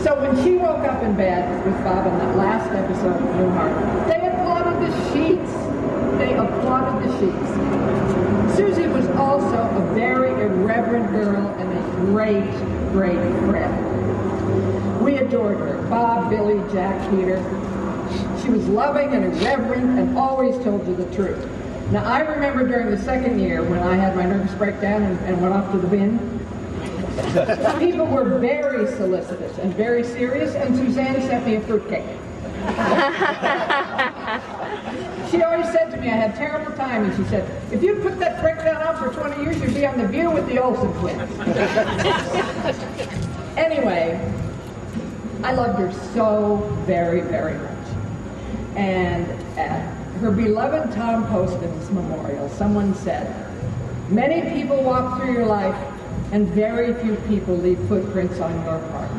So 0.02 0.20
when 0.20 0.36
she 0.44 0.56
woke 0.56 0.86
up 0.86 1.02
in 1.02 1.16
bed 1.16 1.64
with 1.64 1.74
Bob 1.82 2.06
in 2.06 2.18
that 2.18 2.36
last 2.36 2.70
episode 2.72 3.16
of 3.16 3.28
Newhart, 3.36 4.08
they 4.08 4.28
applauded 4.28 4.76
the 4.84 4.92
sheets. 5.12 5.69
They 6.18 6.34
applauded 6.34 7.08
the 7.08 7.18
sheets. 7.18 8.56
Susie 8.56 8.88
was 8.88 9.06
also 9.10 9.56
a 9.56 9.94
very 9.94 10.30
irreverent 10.42 11.10
girl 11.12 11.46
and 11.58 11.72
a 11.72 11.82
great, 12.06 12.50
great 12.92 13.20
friend. 13.48 15.02
We 15.02 15.16
adored 15.16 15.58
her. 15.58 15.82
Bob, 15.88 16.30
Billy, 16.30 16.60
Jack, 16.72 17.10
Peter. 17.10 17.38
She 18.42 18.50
was 18.50 18.66
loving 18.68 19.14
and 19.14 19.24
irreverent 19.26 19.98
and 19.98 20.18
always 20.18 20.56
told 20.64 20.86
you 20.86 20.96
the 20.96 21.14
truth. 21.14 21.48
Now, 21.90 22.04
I 22.04 22.20
remember 22.20 22.66
during 22.66 22.90
the 22.90 22.98
second 22.98 23.40
year 23.40 23.62
when 23.62 23.80
I 23.80 23.96
had 23.96 24.14
my 24.14 24.24
nervous 24.24 24.54
breakdown 24.54 25.02
and, 25.02 25.18
and 25.20 25.40
went 25.40 25.54
off 25.54 25.72
to 25.72 25.78
the 25.78 25.88
bin, 25.88 26.18
people 27.78 28.06
were 28.06 28.38
very 28.38 28.86
solicitous 28.96 29.58
and 29.58 29.74
very 29.74 30.04
serious, 30.04 30.54
and 30.54 30.76
Suzanne 30.76 31.20
sent 31.22 31.46
me 31.46 31.56
a 31.56 31.60
fruitcake. 31.60 32.06
she 35.30 35.42
always 35.42 35.70
said 35.70 35.90
to 35.90 35.96
me, 35.96 36.08
I 36.08 36.16
had 36.16 36.34
terrible 36.34 36.72
time, 36.76 37.04
and 37.04 37.16
she 37.16 37.24
said, 37.30 37.48
if 37.72 37.82
you 37.82 37.96
put 37.96 38.18
that 38.18 38.40
breakdown 38.40 38.82
out 38.82 38.98
for 38.98 39.12
20 39.12 39.42
years, 39.42 39.60
you'd 39.60 39.74
be 39.74 39.86
on 39.86 39.98
The 39.98 40.08
View 40.08 40.30
with 40.30 40.46
the 40.46 40.58
Olsen 40.58 40.92
twins. 40.94 41.38
anyway, 43.56 44.18
I 45.42 45.52
loved 45.52 45.78
her 45.78 45.92
so 46.12 46.56
very, 46.84 47.20
very 47.20 47.54
much. 47.54 47.88
And 48.76 49.26
at 49.58 49.94
her 50.20 50.30
beloved 50.30 50.92
Tom 50.92 51.26
Poston's 51.28 51.90
memorial, 51.90 52.48
someone 52.50 52.94
said, 52.94 53.34
Many 54.10 54.50
people 54.50 54.82
walk 54.82 55.18
through 55.18 55.32
your 55.32 55.46
life, 55.46 55.76
and 56.32 56.48
very 56.48 56.94
few 57.02 57.14
people 57.28 57.56
leave 57.56 57.78
footprints 57.88 58.40
on 58.40 58.52
your 58.64 58.80
heart. 58.88 59.10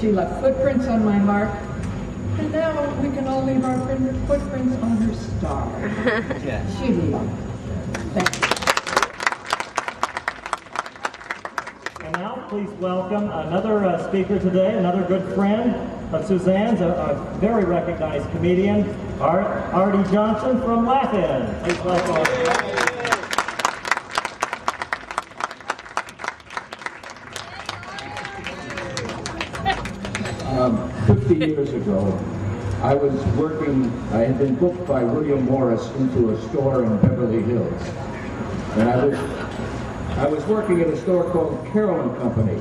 She 0.00 0.10
left 0.10 0.40
footprints 0.40 0.86
on 0.86 1.04
my 1.04 1.18
heart, 1.18 1.50
and 2.38 2.52
now 2.52 2.94
we 3.02 3.10
can 3.10 3.26
all 3.26 3.42
leave 3.42 3.64
our 3.64 3.78
footprints 4.26 4.76
on 4.82 4.96
her 4.98 5.14
star. 5.14 5.68
She 6.78 6.92
loved 6.92 7.38
it. 7.38 7.42
Thank 8.14 8.30
you. 8.40 8.44
And 12.04 12.12
now, 12.12 12.46
please 12.48 12.70
welcome 12.80 13.30
another 13.30 13.84
uh, 13.84 14.08
speaker 14.08 14.38
today, 14.38 14.76
another 14.78 15.02
good 15.02 15.34
friend 15.34 15.74
of 16.14 16.24
Suzanne's, 16.26 16.80
a, 16.80 16.88
a 16.88 17.38
very 17.38 17.64
recognized 17.64 18.30
comedian, 18.30 18.88
Art, 19.20 19.46
Arte 19.74 20.10
Johnson 20.10 20.60
from 20.62 20.86
Laugh-In. 20.86 21.64
Please 21.64 21.84
welcome. 21.84 22.57
50 31.28 31.46
years 31.46 31.72
ago, 31.74 32.18
I 32.82 32.94
was 32.94 33.12
working, 33.36 33.92
I 34.12 34.20
had 34.20 34.38
been 34.38 34.54
booked 34.54 34.86
by 34.86 35.04
William 35.04 35.44
Morris 35.44 35.86
into 35.96 36.30
a 36.30 36.48
store 36.48 36.84
in 36.84 36.96
Beverly 37.00 37.42
Hills. 37.42 37.82
And 38.76 38.88
I 38.88 39.04
was, 39.04 39.18
I 40.16 40.26
was 40.26 40.42
working 40.46 40.80
at 40.80 40.86
a 40.88 40.96
store 40.96 41.30
called 41.30 41.66
Carroll 41.70 42.08
and 42.08 42.18
Company. 42.18 42.58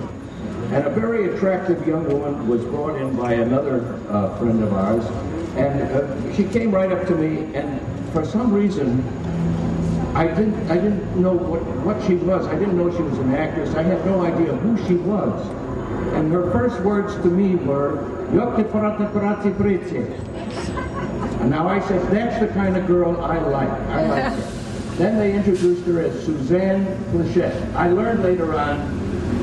And 0.75 0.85
a 0.85 0.89
very 0.89 1.33
attractive 1.33 1.87
young 1.87 2.09
woman 2.09 2.45
was 2.49 2.61
brought 2.65 2.99
in 2.99 3.15
by 3.15 3.35
another 3.35 4.01
uh, 4.09 4.37
friend 4.37 4.61
of 4.61 4.73
ours. 4.73 5.05
And 5.55 5.81
uh, 5.83 6.35
she 6.35 6.43
came 6.43 6.71
right 6.71 6.91
up 6.91 7.07
to 7.07 7.15
me, 7.15 7.55
and 7.55 7.79
for 8.11 8.25
some 8.25 8.51
reason, 8.51 9.01
I 10.13 10.27
didn't, 10.27 10.69
I 10.69 10.75
didn't 10.75 11.15
know 11.15 11.33
what, 11.33 11.61
what 11.85 12.05
she 12.05 12.15
was. 12.15 12.45
I 12.47 12.59
didn't 12.59 12.75
know 12.75 12.91
she 12.91 13.03
was 13.03 13.17
an 13.19 13.33
actress. 13.33 13.73
I 13.75 13.83
had 13.83 14.05
no 14.05 14.25
idea 14.25 14.53
who 14.55 14.75
she 14.87 14.95
was. 14.95 15.66
And 16.17 16.31
her 16.31 16.49
first 16.51 16.81
words 16.81 17.13
to 17.17 17.27
me 17.27 17.53
were, 17.53 17.97
Yoki 18.31 18.63
prate 18.71 19.11
prati 19.11 19.51
prete. 19.51 20.09
and 21.41 21.51
now 21.51 21.67
I 21.67 21.79
said, 21.87 22.11
that's 22.11 22.39
the 22.39 22.47
kind 22.47 22.75
of 22.75 22.87
girl 22.87 23.21
I 23.21 23.37
like. 23.37 23.69
I 23.69 24.07
like 24.07 24.33
her. 24.33 24.95
Then 24.95 25.17
they 25.19 25.35
introduced 25.35 25.85
her 25.85 26.01
as 26.01 26.25
Suzanne 26.25 26.87
Pleshette. 27.11 27.71
I 27.75 27.89
learned 27.89 28.23
later 28.23 28.57
on, 28.57 28.79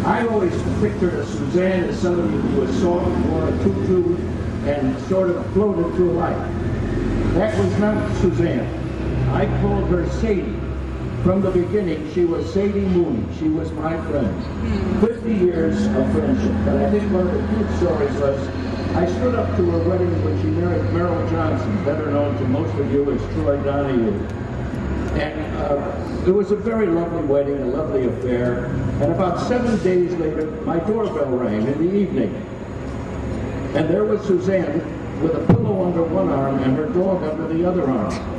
I 0.04 0.26
always 0.26 0.52
pictured 0.80 1.14
a 1.14 1.24
Suzanne 1.24 1.84
as 1.84 1.96
somebody 2.00 2.36
who 2.36 2.62
was 2.62 2.76
soft, 2.80 3.06
wore 3.28 3.48
a 3.48 3.52
tutu, 3.62 4.16
and 4.66 5.00
sort 5.02 5.30
of 5.30 5.46
floated 5.52 5.94
through 5.94 6.14
life. 6.14 6.36
That 7.34 7.56
was 7.56 7.78
not 7.78 8.16
Suzanne. 8.16 8.66
I 9.30 9.46
called 9.62 9.88
her 9.90 10.10
Sadie. 10.20 10.63
From 11.24 11.40
the 11.40 11.50
beginning, 11.50 12.12
she 12.12 12.26
was 12.26 12.52
Sadie 12.52 12.80
Mooney. 12.80 13.24
She 13.38 13.48
was 13.48 13.72
my 13.72 13.96
friend. 14.08 15.00
50 15.00 15.32
years 15.32 15.86
of 15.86 16.12
friendship. 16.12 16.52
But 16.66 16.76
I 16.76 16.90
think 16.90 17.10
one 17.10 17.26
of 17.26 17.32
the 17.32 17.56
good 17.56 17.76
stories 17.78 18.12
was 18.20 18.46
I 18.94 19.06
stood 19.06 19.34
up 19.34 19.56
to 19.56 19.70
her 19.70 19.88
wedding 19.88 20.22
when 20.22 20.38
she 20.42 20.48
married 20.48 20.82
Merle 20.92 21.26
Johnson, 21.30 21.82
better 21.82 22.10
known 22.10 22.36
to 22.36 22.44
most 22.44 22.74
of 22.74 22.92
you 22.92 23.10
as 23.10 23.22
Troy 23.32 23.56
Donahue. 23.62 24.12
And 25.18 25.56
uh, 25.56 26.24
it 26.26 26.30
was 26.30 26.50
a 26.50 26.56
very 26.56 26.88
lovely 26.88 27.22
wedding, 27.22 27.56
a 27.56 27.66
lovely 27.68 28.06
affair. 28.06 28.66
And 29.00 29.10
about 29.10 29.48
seven 29.48 29.82
days 29.82 30.12
later, 30.16 30.50
my 30.66 30.78
doorbell 30.80 31.30
rang 31.30 31.66
in 31.66 31.78
the 31.78 31.96
evening. 31.96 32.34
And 33.74 33.88
there 33.88 34.04
was 34.04 34.20
Suzanne 34.26 35.22
with 35.22 35.34
a 35.36 35.54
pillow 35.54 35.86
under 35.86 36.02
one 36.02 36.28
arm 36.28 36.58
and 36.58 36.76
her 36.76 36.90
dog 36.90 37.22
under 37.22 37.48
the 37.48 37.64
other 37.64 37.88
arm. 37.88 38.33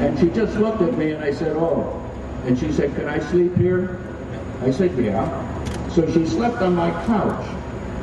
And 0.00 0.18
she 0.18 0.30
just 0.30 0.56
looked 0.56 0.80
at 0.80 0.96
me 0.96 1.12
and 1.12 1.22
I 1.22 1.30
said, 1.30 1.54
oh. 1.56 2.10
And 2.46 2.58
she 2.58 2.72
said, 2.72 2.94
can 2.96 3.06
I 3.06 3.18
sleep 3.18 3.54
here? 3.56 4.00
I 4.62 4.70
said, 4.70 4.96
yeah. 4.96 5.28
So 5.90 6.10
she 6.10 6.26
slept 6.26 6.62
on 6.62 6.74
my 6.74 6.90
couch. 7.04 7.46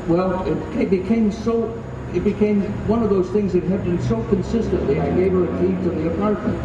Well, 0.08 0.46
it 0.78 0.92
became 0.92 1.32
so, 1.32 1.84
it 2.14 2.24
became 2.24 2.62
one 2.88 3.02
of 3.02 3.10
those 3.10 3.32
things 3.32 3.54
that 3.54 3.64
happened 3.64 4.04
so 4.04 4.24
consistently, 4.26 5.00
I 5.00 5.10
gave 5.16 5.32
her 5.32 5.46
a 5.46 5.60
key 5.60 5.74
to 5.84 5.90
the 5.90 6.14
apartment. 6.14 6.56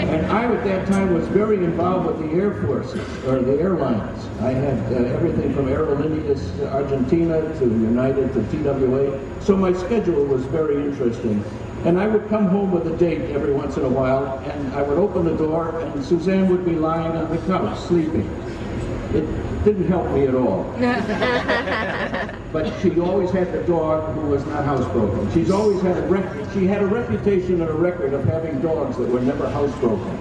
and 0.00 0.26
I, 0.26 0.54
at 0.54 0.62
that 0.64 0.86
time, 0.86 1.12
was 1.12 1.26
very 1.28 1.56
involved 1.56 2.06
with 2.06 2.30
the 2.30 2.36
Air 2.36 2.62
Forces, 2.62 3.24
or 3.24 3.40
the 3.40 3.58
airlines. 3.60 4.24
I 4.40 4.52
had 4.52 4.78
uh, 4.92 5.14
everything 5.14 5.52
from 5.52 5.66
Aerolíneas 5.66 6.72
Argentina 6.72 7.42
to 7.58 7.64
United 7.64 8.32
to 8.34 8.42
TWA, 8.52 9.42
so 9.42 9.56
my 9.56 9.72
schedule 9.72 10.24
was 10.26 10.44
very 10.44 10.76
interesting. 10.76 11.42
And 11.86 12.00
I 12.00 12.08
would 12.08 12.28
come 12.28 12.46
home 12.46 12.72
with 12.72 12.92
a 12.92 12.96
date 12.96 13.30
every 13.30 13.52
once 13.52 13.76
in 13.76 13.84
a 13.84 13.88
while, 13.88 14.40
and 14.40 14.74
I 14.74 14.82
would 14.82 14.98
open 14.98 15.24
the 15.24 15.36
door, 15.36 15.78
and 15.78 16.04
Suzanne 16.04 16.48
would 16.48 16.64
be 16.64 16.72
lying 16.72 17.16
on 17.16 17.30
the 17.30 17.38
couch, 17.46 17.78
sleeping. 17.78 18.28
It 19.14 19.24
didn't 19.64 19.86
help 19.86 20.10
me 20.10 20.26
at 20.26 20.34
all. 20.34 20.64
but 22.52 22.76
she 22.82 22.98
always 22.98 23.30
had 23.30 23.52
the 23.52 23.62
dog 23.68 24.12
who 24.16 24.22
was 24.22 24.44
not 24.46 24.64
housebroken. 24.64 25.32
She's 25.32 25.52
always 25.52 25.80
had 25.80 25.96
a 25.96 26.52
she 26.52 26.66
had 26.66 26.82
a 26.82 26.86
reputation 26.86 27.60
and 27.60 27.70
a 27.70 27.74
record 27.74 28.14
of 28.14 28.24
having 28.24 28.60
dogs 28.60 28.96
that 28.96 29.08
were 29.08 29.20
never 29.20 29.44
housebroken. 29.44 30.12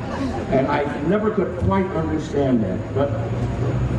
And 0.51 0.67
I 0.67 0.83
never 1.07 1.31
could 1.31 1.57
quite 1.63 1.87
understand 1.87 2.63
that. 2.63 2.93
But 2.93 3.09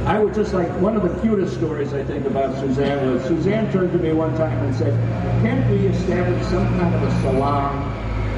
I 0.06 0.20
would 0.20 0.34
just 0.34 0.54
like 0.54 0.68
one 0.80 0.96
of 0.96 1.02
the 1.02 1.20
cutest 1.20 1.56
stories 1.56 1.92
I 1.92 2.04
think 2.04 2.26
about 2.26 2.56
Suzanne 2.60 3.12
was 3.12 3.24
Suzanne 3.24 3.72
turned 3.72 3.90
to 3.90 3.98
me 3.98 4.12
one 4.12 4.36
time 4.36 4.56
and 4.62 4.72
said, 4.72 4.94
"Can't 5.42 5.68
we 5.68 5.88
establish 5.88 6.46
some 6.46 6.64
kind 6.78 6.94
of 6.94 7.02
a 7.02 7.10
salon 7.22 7.95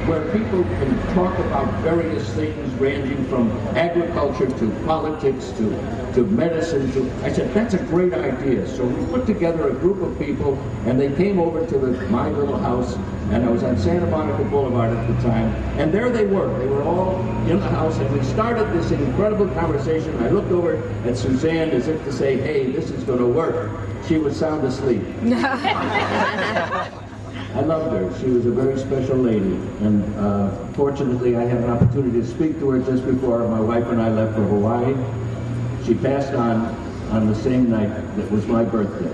where 0.09 0.25
people 0.31 0.63
can 0.63 1.13
talk 1.13 1.37
about 1.37 1.71
various 1.83 2.27
things 2.33 2.73
ranging 2.81 3.23
from 3.27 3.51
agriculture 3.77 4.49
to 4.57 4.69
politics 4.83 5.49
to, 5.51 5.69
to 6.15 6.23
medicine 6.25 6.91
to 6.93 7.07
I 7.23 7.31
said 7.31 7.53
that's 7.53 7.75
a 7.75 7.83
great 7.93 8.13
idea. 8.13 8.67
So 8.67 8.85
we 8.85 9.05
put 9.11 9.27
together 9.27 9.69
a 9.69 9.73
group 9.75 10.01
of 10.01 10.17
people 10.17 10.57
and 10.87 10.99
they 10.99 11.13
came 11.15 11.39
over 11.39 11.63
to 11.63 11.77
the, 11.77 11.91
my 12.07 12.27
little 12.27 12.57
house 12.57 12.95
and 13.29 13.45
I 13.45 13.49
was 13.49 13.61
on 13.61 13.77
Santa 13.77 14.07
Monica 14.07 14.43
Boulevard 14.45 14.97
at 14.97 15.07
the 15.07 15.13
time 15.21 15.53
and 15.77 15.93
there 15.93 16.09
they 16.09 16.25
were. 16.25 16.57
They 16.57 16.65
were 16.65 16.81
all 16.81 17.19
in 17.47 17.59
the 17.59 17.69
house 17.69 17.95
and 17.99 18.11
we 18.11 18.23
started 18.23 18.67
this 18.73 18.89
incredible 18.89 19.47
conversation. 19.49 20.17
I 20.23 20.29
looked 20.29 20.51
over 20.51 20.81
at 21.05 21.17
Suzanne 21.17 21.69
as 21.69 21.87
if 21.87 22.03
to 22.05 22.11
say, 22.11 22.35
hey, 22.35 22.71
this 22.71 22.89
is 22.89 23.03
going 23.03 23.19
to 23.19 23.27
work. 23.27 23.79
She 24.07 24.17
was 24.17 24.35
sound 24.35 24.65
asleep. 24.65 25.03
I 27.55 27.61
loved 27.61 27.91
her. 27.93 28.19
She 28.19 28.27
was 28.27 28.45
a 28.45 28.51
very 28.51 28.77
special 28.77 29.17
lady. 29.17 29.55
And 29.81 30.03
uh, 30.17 30.51
fortunately, 30.73 31.35
I 31.35 31.43
had 31.43 31.63
an 31.63 31.69
opportunity 31.69 32.21
to 32.21 32.27
speak 32.27 32.59
to 32.59 32.69
her 32.69 32.79
just 32.79 33.05
before 33.05 33.47
my 33.47 33.59
wife 33.59 33.87
and 33.87 33.99
I 34.01 34.09
left 34.09 34.35
for 34.35 34.43
Hawaii. 34.43 34.95
She 35.83 35.95
passed 35.95 36.33
on 36.33 36.75
on 37.09 37.27
the 37.27 37.33
same 37.33 37.71
night 37.71 37.89
that 38.17 38.31
was 38.31 38.45
my 38.45 38.63
birthday. 38.63 39.11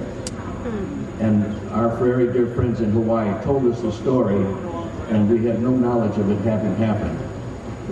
And 1.22 1.46
our 1.72 1.96
very 1.96 2.34
dear 2.34 2.54
friends 2.54 2.82
in 2.82 2.92
Hawaii 2.92 3.42
told 3.46 3.72
us 3.72 3.82
the 3.82 3.92
story, 3.92 4.36
and 5.10 5.30
we 5.30 5.46
had 5.46 5.62
no 5.62 5.70
knowledge 5.72 6.18
of 6.18 6.30
it 6.30 6.42
having 6.42 6.76
happened. 6.76 7.18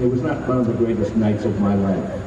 It 0.01 0.07
was 0.07 0.21
not 0.21 0.45
one 0.45 0.57
of 0.57 0.67
the 0.67 0.73
greatest 0.73 1.15
nights 1.15 1.45
of 1.45 1.57
my 1.61 1.73
life. 1.75 2.21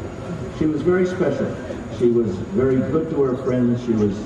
She 0.58 0.64
was 0.64 0.80
very 0.80 1.04
special. 1.04 1.54
She 1.98 2.06
was 2.06 2.34
very 2.56 2.76
good 2.76 3.10
to 3.10 3.22
her 3.24 3.36
friends. 3.44 3.84
She 3.84 3.92
was, 3.92 4.16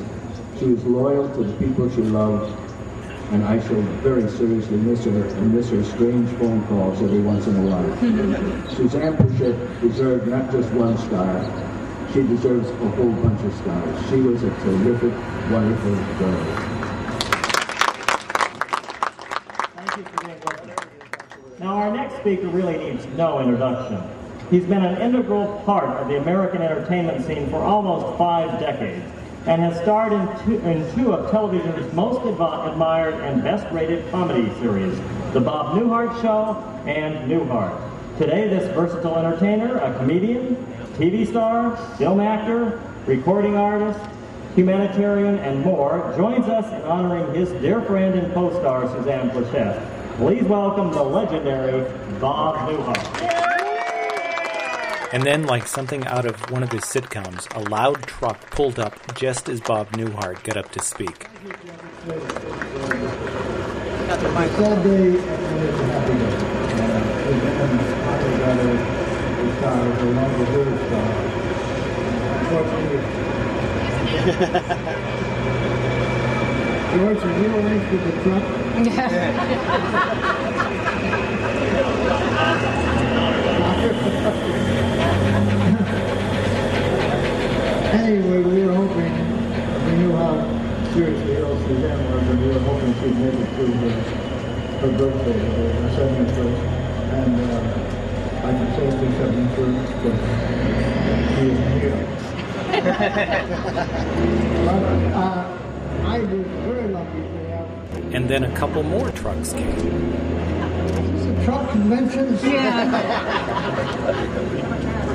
she 0.60 0.66
was 0.66 0.84
loyal 0.84 1.28
to 1.34 1.42
the 1.42 1.52
people 1.54 1.90
she 1.90 2.02
loved 2.02 2.69
and 3.30 3.44
I 3.44 3.60
shall 3.60 3.80
very 4.02 4.28
seriously 4.28 4.76
miss 4.78 5.04
her 5.04 5.24
and 5.24 5.54
miss 5.54 5.70
her 5.70 5.84
strange 5.84 6.28
phone 6.38 6.66
calls 6.66 7.00
every 7.00 7.20
once 7.20 7.46
in 7.46 7.56
a 7.56 7.62
while. 7.62 8.70
Suzanne 8.74 9.16
Pleshette 9.16 9.80
deserved 9.80 10.26
not 10.26 10.50
just 10.50 10.68
one 10.72 10.98
star, 10.98 11.38
she 12.12 12.22
deserves 12.22 12.68
a 12.68 12.88
whole 12.90 13.12
bunch 13.22 13.40
of 13.42 13.54
stars. 13.54 14.10
She 14.10 14.16
was 14.16 14.42
a 14.42 14.50
terrific, 14.50 15.12
wonderful 15.48 15.94
girl. 16.18 16.44
Thank 19.76 19.96
you 19.96 20.02
for 20.02 20.26
being. 20.26 20.76
Now, 21.60 21.76
our 21.76 21.92
next 21.94 22.16
speaker 22.16 22.48
really 22.48 22.78
needs 22.78 23.06
no 23.16 23.40
introduction. 23.40 24.02
He's 24.50 24.64
been 24.64 24.84
an 24.84 25.00
integral 25.00 25.62
part 25.64 25.98
of 25.98 26.08
the 26.08 26.16
American 26.16 26.62
entertainment 26.62 27.24
scene 27.24 27.48
for 27.48 27.58
almost 27.58 28.18
five 28.18 28.58
decades 28.58 29.04
and 29.46 29.62
has 29.62 29.80
starred 29.80 30.12
in 30.12 30.44
two, 30.44 30.58
in 30.68 30.94
two 30.94 31.12
of 31.12 31.30
television's 31.30 31.92
most 31.94 32.20
admired 32.26 33.14
and 33.14 33.42
best-rated 33.42 34.08
comedy 34.10 34.52
series, 34.60 34.98
The 35.32 35.40
Bob 35.40 35.76
Newhart 35.76 36.20
Show 36.20 36.56
and 36.86 37.30
Newhart. 37.30 38.18
Today, 38.18 38.48
this 38.48 38.72
versatile 38.74 39.16
entertainer, 39.16 39.78
a 39.78 39.96
comedian, 39.96 40.56
TV 40.98 41.26
star, 41.26 41.76
film 41.96 42.20
actor, 42.20 42.82
recording 43.06 43.56
artist, 43.56 43.98
humanitarian, 44.54 45.38
and 45.38 45.60
more, 45.62 46.12
joins 46.18 46.46
us 46.46 46.66
in 46.74 46.82
honoring 46.82 47.34
his 47.34 47.48
dear 47.62 47.80
friend 47.82 48.18
and 48.18 48.32
co-star, 48.34 48.88
Suzanne 48.88 49.30
Pleshette. 49.30 50.16
Please 50.16 50.42
welcome 50.42 50.90
the 50.92 51.02
legendary 51.02 51.90
Bob 52.20 52.56
Newhart. 52.68 53.39
And 55.12 55.24
then, 55.24 55.44
like 55.44 55.66
something 55.66 56.06
out 56.06 56.24
of 56.24 56.36
one 56.52 56.62
of 56.62 56.70
his 56.70 56.82
sitcoms, 56.82 57.52
a 57.56 57.68
loud 57.68 58.06
truck 58.06 58.48
pulled 58.50 58.78
up 58.78 58.94
just 59.16 59.48
as 59.48 59.60
Bob 59.60 59.90
Newhart 59.92 60.44
got 60.44 60.56
up 60.56 60.70
to 60.70 60.80
speak. 60.80 61.26
George, 76.92 77.18
are 77.18 77.38
you 77.40 77.48
arranged 77.56 77.90
with 77.90 78.04
the 78.04 78.12
truck? 78.22 78.44
Anyway, 87.90 88.38
we 88.42 88.62
were 88.62 88.72
hoping, 88.72 89.12
we 89.86 89.92
knew 89.98 90.12
how 90.14 90.38
seriously 90.94 91.34
ill 91.34 91.58
Suzanne 91.66 91.98
was, 92.12 92.22
and 92.28 92.38
we 92.40 92.46
were 92.46 92.60
hoping 92.60 92.94
she'd 93.00 93.16
make 93.16 93.34
it 93.34 93.50
to 93.56 93.66
her, 93.66 93.90
her 94.78 94.92
birthday, 94.96 95.34
her 95.34 95.90
71st. 95.98 96.60
And 97.10 97.34
uh, 97.50 98.46
I 98.46 98.50
can 98.52 98.68
say 98.76 98.86
it's 98.86 98.94
her 99.18 99.30
but 100.04 100.16
she 101.34 101.42
isn't 101.50 101.72
here. 101.80 101.98
but 104.66 104.82
uh, 105.12 105.42
I 106.04 106.20
was 106.20 106.46
very 106.46 106.88
lucky 106.92 107.18
to 107.18 107.40
have. 107.50 107.66
And 108.14 108.24
then 108.30 108.44
a 108.44 108.52
couple 108.56 108.84
more 108.84 109.10
trucks 109.10 109.52
came. 109.52 109.68
Is 109.68 111.26
this 111.26 111.26
a 111.26 111.44
truck 111.44 111.70
convention? 111.70 112.38
Yeah. 112.44 112.76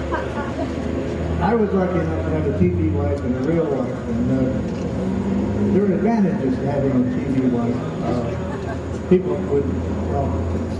I 1.45 1.53
was 1.53 1.71
lucky 1.73 1.99
enough 1.99 2.25
to 2.25 2.31
have 2.31 2.47
a 2.47 2.57
TV 2.57 2.91
wife 2.91 3.19
and 3.19 3.35
a 3.35 3.39
real 3.47 3.65
wife, 3.65 3.93
and 4.09 4.31
uh, 4.31 5.73
there 5.73 5.83
are 5.83 5.93
advantages 5.93 6.57
to 6.57 6.65
having 6.65 6.89
a 6.89 7.15
TV 7.15 7.51
wife. 7.51 7.75
Uh, 8.01 9.09
people 9.09 9.35
would, 9.53 9.63
well, 10.09 10.25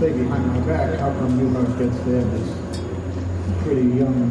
say 0.00 0.10
behind 0.10 0.44
my 0.48 0.58
back, 0.66 0.98
how 0.98 1.10
come 1.20 1.38
Newhart 1.38 1.78
gets 1.78 1.96
to 2.02 2.10
have 2.18 2.30
this 2.32 3.62
pretty 3.62 3.82
young 3.82 4.28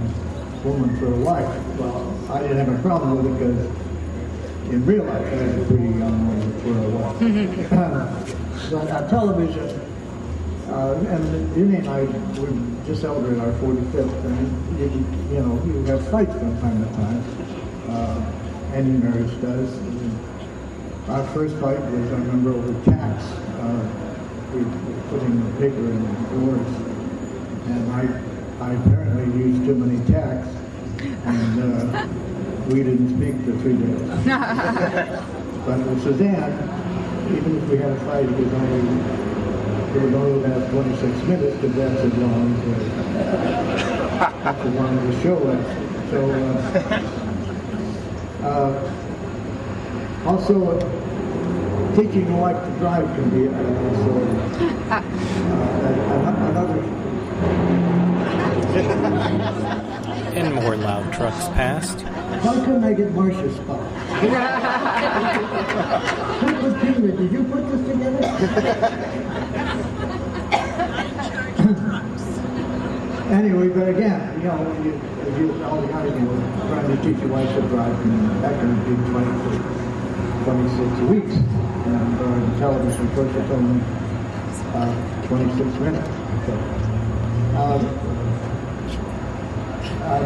woman 0.65 0.99
for 0.99 1.13
a 1.13 1.15
wife? 1.15 1.47
Well, 1.79 2.13
I 2.29 2.41
didn't 2.41 2.57
have 2.57 2.79
a 2.79 2.81
problem 2.81 3.15
with 3.15 3.27
it 3.27 3.39
because 3.39 4.73
in 4.73 4.85
real 4.85 5.05
life 5.05 5.25
I 5.25 5.35
had 5.37 5.57
a 5.57 5.65
pretty 5.67 5.83
young 5.83 6.27
woman 6.27 6.51
for 6.59 6.75
a 6.77 6.89
wife. 6.99 8.69
but 8.71 8.91
on 8.91 9.09
television, 9.09 9.69
uh, 10.67 10.95
and 11.07 11.23
Vinny 11.53 11.77
and 11.77 11.87
I 11.87 12.03
we 12.03 12.85
just 12.85 12.99
celebrated 12.99 13.39
our 13.39 13.53
45th, 13.53 14.25
and 14.25 14.64
you, 14.79 15.05
you 15.31 15.39
know, 15.39 15.61
you 15.65 15.83
have 15.85 16.05
fights 16.09 16.33
from 16.33 16.59
time 16.61 16.83
to 16.83 16.91
time. 16.95 17.23
Uh, 17.89 18.31
any 18.73 18.91
marriage 18.91 19.31
does. 19.41 19.71
And 19.77 20.19
our 21.07 21.25
first 21.33 21.55
fight 21.57 21.79
was, 21.79 22.11
I 22.11 22.17
remember, 22.17 22.51
over 22.51 22.73
tax. 22.85 23.23
Uh, 23.23 23.87
we 24.53 24.63
were 24.63 25.01
putting 25.09 25.43
the 25.43 25.51
paper 25.59 25.79
in 25.79 26.03
the 26.03 26.09
doors, 26.35 26.67
and 27.67 27.91
I, 27.93 28.03
I 28.61 28.73
apparently 28.73 29.41
used 29.41 29.65
too 29.65 29.75
many 29.75 30.03
tacks, 30.11 30.47
and 31.25 31.83
uh, 31.83 32.07
we 32.67 32.83
didn't 32.83 33.15
speak 33.15 33.35
for 33.45 33.59
three 33.61 33.77
days. 33.77 34.25
but 35.65 35.79
with 35.87 36.03
Suzanne, 36.03 36.53
even 37.31 37.57
if 37.57 37.69
we 37.69 37.77
had 37.77 37.91
a 37.91 37.99
fight, 38.01 38.25
it 38.25 38.37
was 38.37 38.53
only 38.53 39.25
it 39.95 40.01
would 40.01 40.13
only 40.13 40.47
last 40.49 40.69
26 40.71 41.23
minutes 41.23 41.55
because 41.61 41.75
that's 41.75 42.01
as 42.01 42.13
long 42.17 42.53
as, 42.75 43.94
uh, 44.21 44.31
that's 44.43 44.61
as 44.65 44.73
long 44.75 44.97
as 44.99 45.03
the 45.15 45.21
show 45.21 45.37
lasts. 45.37 45.73
So, 46.11 46.19
uh, 48.41 48.45
uh, 48.45 50.29
also, 50.29 50.55
uh, 50.77 51.95
teaching 51.95 52.27
a 52.31 52.37
wife 52.37 52.59
to 52.63 52.71
drive 52.79 53.05
can 53.15 53.29
be 53.29 53.47
uh, 53.47 53.51
also 53.89 54.11
uh, 54.91 55.01
an- 56.29 56.41
another. 56.49 56.79
And 60.35 60.53
more 60.55 60.75
loud 60.75 61.11
trucks 61.13 61.47
passed. 61.49 62.01
How 62.01 62.53
come 62.65 62.83
I 62.83 62.93
get 62.93 63.13
Marcia's 63.13 63.55
spot? 63.55 63.79
Who 66.41 66.47
put 66.59 66.73
Peter? 66.81 67.11
Did 67.11 67.31
you 67.31 67.43
put 67.45 67.63
this 67.71 67.81
together? 67.87 69.14
Anyway, 73.35 73.67
but 73.67 73.89
again, 73.89 74.31
you 74.39 74.47
know, 74.47 74.55
when 74.55 74.79
you, 74.87 74.95
as 74.95 75.35
you 75.35 75.51
all 75.67 75.81
the 75.83 75.91
you 75.91 76.23
know, 76.23 76.39
trying 76.71 76.87
to 76.87 76.95
teach 77.03 77.19
your 77.19 77.35
wife 77.35 77.51
to 77.51 77.59
drive, 77.67 77.91
and 78.07 78.31
that 78.39 78.55
be 78.87 78.95
20, 79.11 79.27
26 80.47 81.11
weeks. 81.11 81.35
And 81.35 82.15
uh, 82.15 82.31
the 82.31 82.55
television, 82.63 83.11
course, 83.11 83.35
it's 83.35 83.51
only 83.51 83.83
uh, 84.71 84.87
26 85.27 85.67
minutes. 85.83 86.07
So, 86.47 86.55
um, 87.59 87.83
uh, 89.99 90.23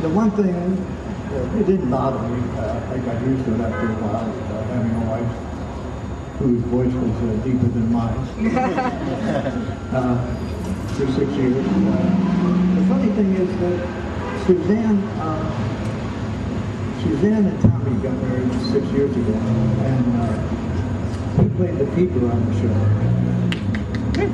the 0.00 0.08
one 0.08 0.32
thing, 0.40 0.56
uh, 0.56 1.60
it 1.60 1.68
didn't 1.68 1.90
bother 1.92 2.16
me. 2.32 2.40
Uh, 2.56 2.80
I 2.80 2.98
got 3.04 3.20
used 3.28 3.44
to 3.44 3.52
it 3.52 3.60
after 3.60 3.92
a 3.92 4.00
while, 4.00 4.24
uh, 4.24 4.72
having 4.72 4.96
a 4.96 5.04
wife 5.04 5.28
whose 6.40 6.64
voice 6.72 6.96
was 6.96 7.12
uh, 7.28 7.36
deeper 7.44 7.68
than 7.68 7.92
mine. 7.92 8.16
for 11.00 11.12
six 11.12 11.32
years. 11.32 11.56
Uh, 11.56 11.64
the 12.76 12.84
funny 12.84 13.08
thing 13.16 13.32
is 13.32 13.48
that 13.64 13.80
Suzanne, 14.46 14.98
uh, 15.16 15.48
Suzanne 17.00 17.46
and 17.46 17.60
Tommy 17.62 17.96
got 18.02 18.12
married 18.20 18.52
six 18.68 18.84
years 18.92 19.10
ago, 19.16 19.32
and 19.32 20.04
uh, 20.20 21.42
he 21.42 21.48
played 21.56 21.78
the 21.78 21.88
keeper 21.96 22.20
on 22.30 22.40
the 22.44 22.54
show. 22.60 22.76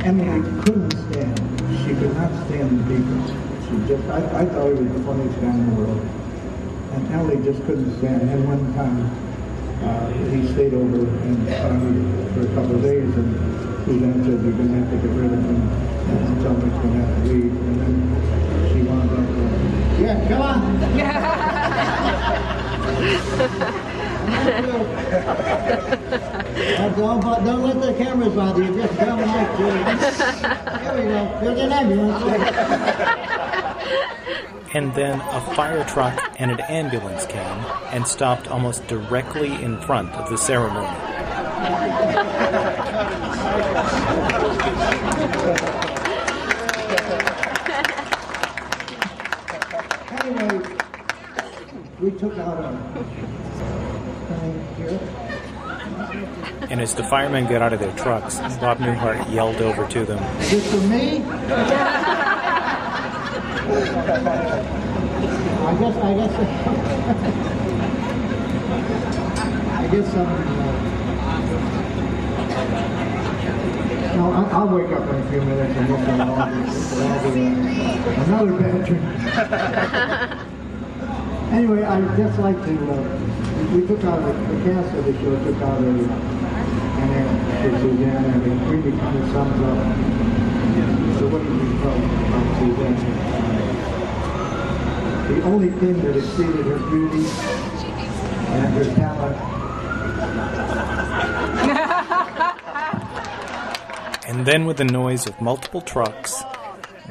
Emily 0.03 0.43
couldn't 0.65 0.91
stand. 1.07 1.39
She 1.87 1.95
could 1.95 2.15
not 2.17 2.31
stand 2.47 2.83
the 2.83 2.85
keeper. 2.91 3.19
She 3.67 3.75
just, 3.87 4.05
I, 4.11 4.43
I 4.43 4.45
thought 4.47 4.67
he 4.67 4.83
was 4.83 4.93
the 4.93 5.05
funniest 5.07 5.41
guy 5.41 5.51
in 5.55 5.71
the 5.71 5.77
world, 5.83 6.03
and 6.95 7.13
Emily 7.13 7.37
just 7.45 7.65
couldn't 7.67 7.97
stand. 7.99 8.23
it. 8.23 8.29
And 8.35 8.49
one 8.49 8.75
time, 8.75 9.07
uh, 9.87 10.11
he 10.35 10.47
stayed 10.53 10.75
over 10.75 10.99
and 10.99 11.49
uh, 11.49 12.35
for 12.35 12.41
a 12.43 12.55
couple 12.55 12.75
of 12.75 12.83
days, 12.83 13.15
and 13.15 13.85
Suzanne 13.85 14.25
said, 14.25 14.43
"You're 14.43 14.59
going 14.59 14.69
to 14.69 14.75
have 14.83 14.91
to 14.91 14.97
get 15.07 15.15
rid 15.15 15.33
of 15.33 15.45
him, 15.45 15.96
and 16.09 16.43
going 16.43 16.61
leave." 17.29 17.53
And 17.53 17.77
then 17.81 17.95
she 18.73 18.79
wound 18.83 19.11
up, 19.11 19.19
uh, 19.19 20.03
"Yeah, 20.03 20.17
come 20.29 20.43
on." 20.43 20.59
All, 26.99 27.19
but 27.21 27.45
don't 27.45 27.63
let 27.63 27.79
the 27.81 27.93
cameras 28.03 28.33
bother 28.33 28.63
you. 28.63 28.75
Just 28.75 28.99
come 28.99 29.19
we 30.97 31.03
go. 31.03 31.27
Here's 31.41 31.61
an 31.61 31.73
ambulance. 31.73 32.23
And 34.73 34.95
then 34.95 35.21
a 35.21 35.41
fire 35.55 35.85
truck 35.85 36.19
and 36.39 36.51
an 36.51 36.61
ambulance 36.61 37.27
came 37.27 37.65
and 37.93 38.07
stopped 38.07 38.49
almost 38.49 38.87
directly 38.87 39.53
in 39.63 39.79
front 39.83 40.13
of 40.15 40.31
the 40.31 40.39
ceremony. 40.39 40.89
Anyway, 50.11 50.61
we 52.01 52.11
took 52.13 52.39
out 52.39 52.59
a. 52.59 52.67
And 56.71 56.81
as 56.81 56.95
the 56.95 57.05
firemen 57.05 57.47
got 57.47 57.63
out 57.63 57.73
of 57.73 57.81
their 57.81 57.93
trucks, 57.93 58.39
Bob 58.59 58.79
Newhart 58.79 59.31
yelled 59.33 59.57
over 59.57 59.87
to 59.89 60.05
them, 60.05 60.23
Is 60.41 60.51
this 60.51 60.71
for 60.73 60.81
me? 60.89 61.23
I 65.67 65.77
guess, 65.79 65.97
I 65.97 66.15
guess, 66.15 66.33
I 69.71 69.89
guess 69.93 70.15
I'm, 70.15 70.27
uh, 70.27 70.76
no, 74.17 74.33
I- 74.33 74.51
I'll 74.51 74.69
wake 74.69 74.91
up 74.93 75.09
in 75.09 75.15
a 75.15 75.31
few 75.31 75.41
minutes 75.43 75.77
and 75.79 75.87
this 75.89 76.01
will 76.07 76.23
all 76.23 76.37
this 76.51 76.93
will 76.93 77.07
all 77.07 77.31
be 77.33 77.47
another 78.23 78.53
veteran. 78.53 80.43
Anyway, 81.53 81.83
I'd 81.85 82.17
just 82.17 82.39
like 82.41 82.57
to, 82.65 82.75
uh, 82.93 82.97
we 83.73 83.87
took 83.87 84.03
out, 84.05 84.19
a- 84.19 84.33
the 84.33 84.57
cast 84.65 84.95
of 84.99 85.05
the 85.07 85.13
show 85.23 85.33
took 85.45 85.63
out 85.63 85.81
a, 85.81 85.87
an 85.87 87.11
ad 87.17 87.63
for 87.63 87.71
Suzanne, 87.79 88.25
and 88.25 88.43
it 88.43 88.59
really 88.69 88.91
kind 88.99 89.17
of 89.17 89.25
sums 89.31 89.63
up 89.63 89.79
so 91.19 91.25
what 91.33 91.41
do 91.41 91.49
you 91.49 91.73
tell 91.81 91.97
about 91.97 92.47
Suzanne? 92.61 92.99
The 95.33 95.39
only 95.45 95.71
thing 95.81 95.97
that 96.03 96.17
exceeded 96.17 96.67
her 96.67 96.79
beauty 96.91 97.25
and 98.53 98.69
her 98.75 98.85
talent 98.97 99.37
and 104.27 104.45
then 104.45 104.67
with 104.67 104.77
the 104.79 104.85
noise 104.85 105.27
of 105.27 105.41
multiple 105.41 105.81
trucks, 105.81 106.43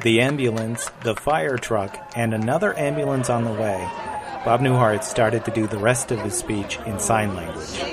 the 0.02 0.20
ambulance, 0.20 0.90
the 1.02 1.14
fire 1.14 1.56
truck, 1.56 1.98
and 2.14 2.34
another 2.34 2.78
ambulance 2.78 3.30
on 3.30 3.44
the 3.44 3.52
way, 3.52 3.88
Bob 4.44 4.60
Newhart 4.60 5.02
started 5.02 5.44
to 5.46 5.50
do 5.50 5.66
the 5.66 5.78
rest 5.78 6.12
of 6.12 6.20
his 6.20 6.34
speech 6.34 6.78
in 6.86 6.98
sign 6.98 7.34
language. 7.34 7.66
The 7.66 7.90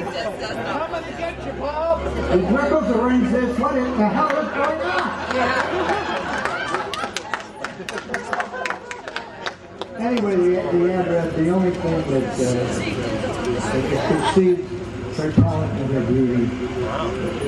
Rickles 2.51 2.89
arranged 2.95 3.31
this. 3.31 3.57
What 3.57 3.73
the 3.73 4.09
hell 4.09 4.27
is 4.27 4.49
going 4.49 4.81
on? 4.81 5.13
Anyway, 10.01 10.35
the, 10.35 10.77
the 10.77 10.93
address, 10.93 11.33
the 11.35 11.49
only 11.49 11.71
thing 11.71 12.01
that, 12.11 12.33
uh, 12.33 12.39
that 13.89 14.27
exceeds 14.27 14.72
her 15.17 15.31
talent 15.31 15.71
and 15.79 15.93
her 15.93 16.05
beauty 16.05 16.43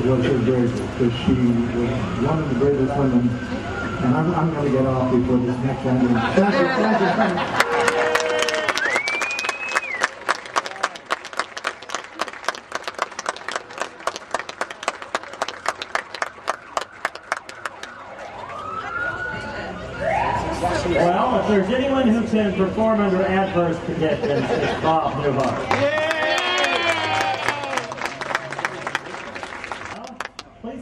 was 0.07 0.25
her 0.25 0.39
greatest. 0.39 0.81
Because 0.97 1.13
she 1.25 1.33
was 1.33 2.27
one 2.27 2.43
of 2.43 2.49
the 2.49 2.55
greatest 2.59 2.97
women. 2.97 3.29
And 3.29 4.15
I'm, 4.15 4.35
I'm 4.35 4.53
going 4.53 4.71
to 4.71 4.77
get 4.77 4.85
off 4.85 5.11
before 5.11 5.37
this 5.37 5.57
next 5.59 5.83
one. 5.83 5.99
Thank 5.99 6.53
you, 6.55 6.67
thank 6.67 6.99
you, 7.01 7.07
thank 7.07 7.61
you. 7.61 7.65
Well, 20.87 21.39
if 21.39 21.47
there's 21.47 21.69
anyone 21.73 22.07
who 22.07 22.25
can 22.27 22.53
perform 22.55 23.01
under 23.01 23.23
adverse 23.25 23.77
conditions, 23.85 24.45
it's 24.49 24.81
Bob 24.81 25.13
Newhart. 25.23 26.04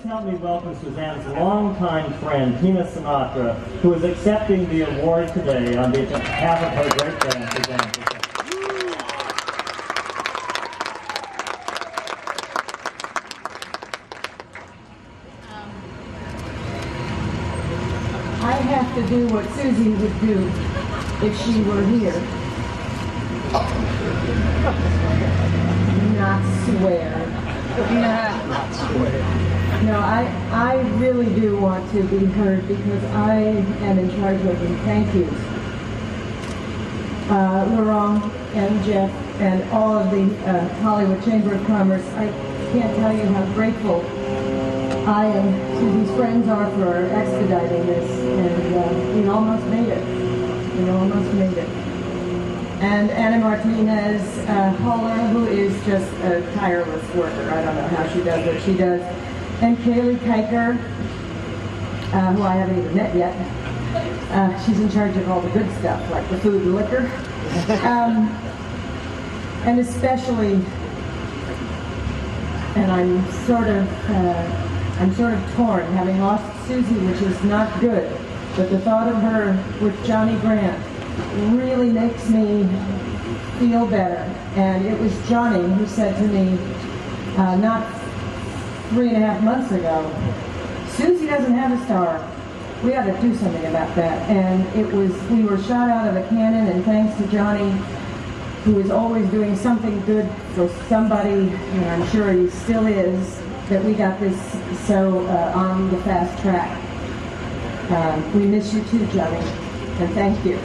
Please 0.03 0.09
help 0.09 0.25
me 0.25 0.35
welcome 0.35 0.75
Suzanne's 0.81 1.25
longtime 1.27 2.11
friend, 2.19 2.59
Tina 2.59 2.83
Sinatra, 2.83 3.55
who 3.79 3.93
is 3.93 4.03
accepting 4.03 4.67
the 4.67 4.81
award 4.81 5.29
today 5.29 5.77
on 5.77 5.93
behalf 5.93 6.61
of 6.61 6.73
her 6.73 6.89
great 6.97 7.13
friend, 7.23 7.49
Suzanne. 7.53 7.79
I 18.43 18.51
have 18.51 18.93
to 18.95 19.07
do 19.07 19.29
what 19.29 19.49
Susie 19.51 19.91
would 19.91 20.19
do 20.19 20.51
if 21.25 21.33
she 21.45 21.61
were 21.61 21.85
here. 21.85 22.21
Not 26.19 26.43
swear. 26.65 27.09
Not 27.93 28.73
swear. 28.73 29.52
No, 29.83 29.99
I, 29.99 30.23
I 30.51 30.75
really 30.97 31.25
do 31.35 31.57
want 31.57 31.91
to 31.91 32.03
be 32.03 32.25
heard 32.25 32.65
because 32.69 33.03
I 33.03 33.35
am 33.35 33.99
in 33.99 34.09
charge 34.17 34.39
of 34.39 34.57
the 34.57 34.77
thank 34.85 35.13
yous. 35.13 35.29
Uh, 37.29 37.65
Leron 37.65 38.33
and 38.55 38.85
Jeff 38.85 39.11
and 39.41 39.69
all 39.71 39.97
of 39.97 40.09
the 40.09 40.23
uh, 40.47 40.73
Hollywood 40.75 41.21
Chamber 41.25 41.55
of 41.55 41.65
Commerce, 41.67 42.05
I 42.15 42.27
can't 42.71 42.95
tell 42.95 43.11
you 43.11 43.25
how 43.25 43.45
grateful 43.55 43.99
I 45.05 45.25
am 45.25 45.79
to 45.79 45.99
these 45.99 46.15
friends 46.15 46.47
are 46.47 46.71
for 46.77 47.03
expediting 47.07 47.85
this, 47.85 48.09
and 48.09 48.75
uh, 48.75 49.15
we 49.19 49.27
almost 49.27 49.65
made 49.67 49.89
it. 49.89 50.77
We 50.77 50.89
almost 50.91 51.33
made 51.33 51.57
it. 51.57 51.67
And 52.79 53.11
Anna 53.11 53.43
Martinez 53.43 54.21
uh, 54.47 54.69
Haller, 54.81 55.13
who 55.27 55.45
is 55.47 55.73
just 55.85 56.09
a 56.23 56.41
tireless 56.55 57.03
worker. 57.15 57.51
I 57.51 57.65
don't 57.65 57.75
know 57.75 57.87
how 57.89 58.07
she 58.07 58.23
does 58.23 58.45
what 58.45 58.61
she 58.63 58.77
does. 58.77 59.01
And 59.63 59.77
Kaylee 59.77 60.17
Kiker, 60.17 60.77
uh, 62.13 62.33
who 62.33 62.43
I 62.43 62.53
haven't 62.55 62.79
even 62.79 62.95
met 62.97 63.15
yet. 63.15 63.33
Uh, 64.29 64.65
she's 64.65 64.77
in 64.77 64.91
charge 64.91 65.15
of 65.15 65.29
all 65.29 65.39
the 65.39 65.49
good 65.51 65.71
stuff, 65.79 66.11
like 66.11 66.29
the 66.29 66.37
food 66.39 66.63
and 66.63 66.75
liquor. 66.75 67.09
Um, 67.87 68.27
and 69.63 69.79
especially, 69.79 70.55
and 72.75 72.91
I'm 72.91 73.31
sort 73.45 73.69
of, 73.69 73.87
uh, 74.09 74.97
I'm 74.99 75.15
sort 75.15 75.33
of 75.33 75.55
torn, 75.55 75.85
having 75.93 76.19
lost 76.19 76.43
Susie, 76.67 76.95
which 76.95 77.21
is 77.21 77.41
not 77.45 77.79
good. 77.79 78.11
But 78.57 78.69
the 78.69 78.79
thought 78.79 79.07
of 79.07 79.15
her 79.21 79.57
with 79.79 79.95
Johnny 80.05 80.37
Grant 80.41 80.85
really 81.55 81.89
makes 81.89 82.27
me 82.27 82.67
feel 83.59 83.85
better. 83.85 84.29
And 84.57 84.85
it 84.85 84.99
was 84.99 85.13
Johnny 85.29 85.73
who 85.75 85.87
said 85.87 86.17
to 86.17 86.27
me, 86.27 86.57
uh, 87.37 87.55
not 87.55 88.02
three 88.89 89.09
and 89.09 89.17
a 89.17 89.27
half 89.27 89.41
months 89.43 89.71
ago, 89.71 90.09
Susie 90.89 91.27
doesn't 91.27 91.53
have 91.53 91.71
a 91.71 91.85
star. 91.85 92.29
We 92.83 92.95
ought 92.95 93.05
to 93.05 93.21
do 93.21 93.35
something 93.35 93.65
about 93.65 93.95
that. 93.95 94.29
And 94.29 94.65
it 94.77 94.91
was, 94.93 95.11
we 95.29 95.43
were 95.43 95.57
shot 95.63 95.89
out 95.89 96.07
of 96.07 96.15
a 96.15 96.27
cannon, 96.29 96.67
and 96.67 96.83
thanks 96.83 97.17
to 97.17 97.27
Johnny, 97.27 97.71
who 98.63 98.79
is 98.79 98.91
always 98.91 99.29
doing 99.29 99.55
something 99.55 99.99
good 100.05 100.29
for 100.55 100.69
somebody, 100.87 101.49
and 101.49 101.85
I'm 101.85 102.07
sure 102.09 102.31
he 102.31 102.49
still 102.49 102.87
is, 102.87 103.41
that 103.69 103.83
we 103.83 103.93
got 103.93 104.19
this 104.19 104.37
so 104.87 105.25
uh, 105.27 105.53
on 105.55 105.89
the 105.89 105.97
fast 106.03 106.41
track. 106.41 106.69
Um, 107.91 108.33
we 108.33 108.45
miss 108.45 108.73
you 108.73 108.83
too, 108.85 109.05
Johnny, 109.07 109.37
and 109.37 110.13
thank 110.13 110.45
you. 110.45 110.59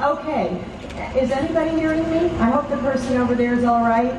Okay, 0.00 0.62
is 1.18 1.30
anybody 1.30 1.70
hearing 1.70 2.02
me? 2.10 2.28
I 2.38 2.50
hope 2.50 2.68
the 2.68 2.76
person 2.78 3.13
over 3.24 3.34
there 3.34 3.54
is 3.54 3.64
all 3.64 3.82
right. 3.82 4.12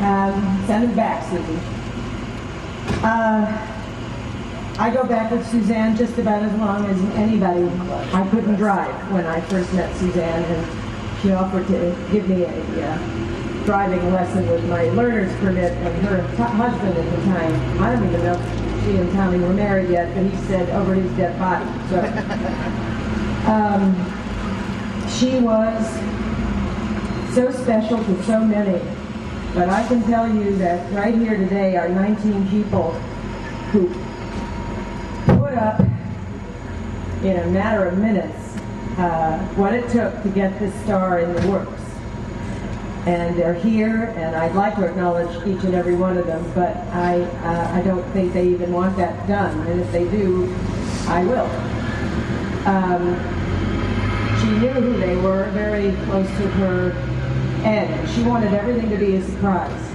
Um, 0.00 0.64
send 0.66 0.90
it 0.90 0.96
back, 0.96 1.22
Susie. 1.28 1.58
Uh, 3.04 3.44
I 4.78 4.90
go 4.90 5.04
back 5.04 5.30
with 5.30 5.46
Suzanne 5.46 5.94
just 5.94 6.16
about 6.16 6.42
as 6.42 6.58
long 6.58 6.86
as 6.86 6.98
anybody. 7.16 7.64
I 8.14 8.26
couldn't 8.30 8.54
drive 8.56 9.12
when 9.12 9.26
I 9.26 9.42
first 9.42 9.74
met 9.74 9.94
Suzanne, 9.96 10.42
and 10.42 11.20
she 11.20 11.32
offered 11.32 11.66
to 11.66 11.94
give 12.10 12.26
me 12.30 12.44
a 12.44 12.48
uh, 12.48 13.64
driving 13.66 14.10
lesson 14.10 14.48
with 14.48 14.64
my 14.70 14.84
learner's 14.90 15.34
permit 15.40 15.72
and 15.72 16.06
her 16.06 16.22
husband 16.22 16.96
at 16.96 17.10
the 17.10 17.24
time. 17.26 17.82
I 17.82 17.92
don't 17.92 18.08
even 18.08 18.22
know 18.22 18.32
if 18.32 18.84
she 18.84 18.96
and 18.96 19.12
Tommy 19.12 19.38
were 19.38 19.52
married 19.52 19.90
yet, 19.90 20.14
but 20.14 20.24
he 20.24 20.46
said 20.46 20.70
over 20.70 20.94
his 20.94 21.12
dead 21.18 21.38
body. 21.38 21.66
So, 21.90 22.00
um, 23.52 23.94
she 25.10 25.40
was 25.40 26.15
so 27.36 27.50
special 27.50 28.02
to 28.02 28.22
so 28.22 28.40
many. 28.40 28.82
But 29.52 29.68
I 29.68 29.86
can 29.86 30.02
tell 30.04 30.26
you 30.26 30.56
that 30.56 30.90
right 30.94 31.14
here 31.14 31.36
today 31.36 31.76
are 31.76 31.86
19 31.86 32.48
people 32.48 32.92
who 33.72 33.88
put 35.38 35.52
up 35.52 35.80
in 37.22 37.36
a 37.36 37.46
matter 37.48 37.84
of 37.84 37.98
minutes 37.98 38.56
uh, 38.96 39.38
what 39.56 39.74
it 39.74 39.86
took 39.90 40.22
to 40.22 40.30
get 40.30 40.58
this 40.58 40.74
star 40.84 41.18
in 41.18 41.34
the 41.34 41.50
works. 41.50 41.82
And 43.04 43.38
they're 43.38 43.52
here, 43.52 44.14
and 44.16 44.34
I'd 44.34 44.54
like 44.54 44.76
to 44.76 44.86
acknowledge 44.86 45.30
each 45.46 45.62
and 45.62 45.74
every 45.74 45.94
one 45.94 46.16
of 46.16 46.26
them, 46.26 46.42
but 46.54 46.74
I, 46.94 47.20
uh, 47.20 47.76
I 47.76 47.82
don't 47.82 48.10
think 48.14 48.32
they 48.32 48.48
even 48.48 48.72
want 48.72 48.96
that 48.96 49.28
done. 49.28 49.60
And 49.66 49.78
if 49.82 49.92
they 49.92 50.08
do, 50.08 50.56
I 51.06 51.22
will. 51.22 51.50
Um, 52.66 53.14
she 54.40 54.48
knew 54.52 54.72
who 54.72 54.96
they 54.96 55.16
were, 55.16 55.50
very 55.50 55.92
close 56.06 56.28
to 56.28 56.48
her 56.48 57.15
end. 57.66 58.08
She 58.10 58.22
wanted 58.22 58.54
everything 58.54 58.88
to 58.90 58.96
be 58.96 59.16
a 59.16 59.22
surprise. 59.22 59.92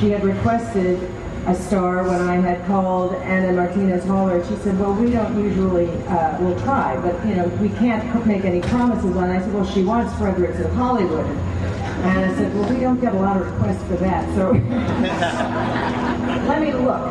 She 0.00 0.10
had 0.10 0.24
requested 0.24 0.98
a 1.46 1.54
star 1.54 2.04
when 2.04 2.20
I 2.20 2.36
had 2.36 2.64
called 2.66 3.14
Anna 3.14 3.52
Martinez 3.52 4.04
Haller. 4.04 4.44
She 4.46 4.56
said, 4.56 4.78
well, 4.78 4.92
we 4.94 5.10
don't 5.10 5.42
usually, 5.42 5.88
uh, 6.06 6.40
we'll 6.40 6.58
try, 6.60 6.96
but, 7.00 7.26
you 7.26 7.34
know, 7.34 7.46
we 7.60 7.68
can't 7.70 8.26
make 8.26 8.44
any 8.44 8.60
promises 8.60 9.16
on. 9.16 9.30
I 9.30 9.40
said, 9.40 9.52
well, 9.52 9.66
she 9.66 9.82
wants 9.82 10.16
Fredericks 10.18 10.60
of 10.60 10.72
Hollywood. 10.72 11.26
And 11.26 12.30
I 12.30 12.34
said, 12.36 12.54
well, 12.54 12.68
we 12.72 12.80
don't 12.80 13.00
get 13.00 13.14
a 13.14 13.18
lot 13.18 13.40
of 13.40 13.50
requests 13.50 13.82
for 13.84 13.94
that, 13.96 14.24
so 14.34 14.52
let 16.48 16.60
me 16.60 16.72
look. 16.72 17.06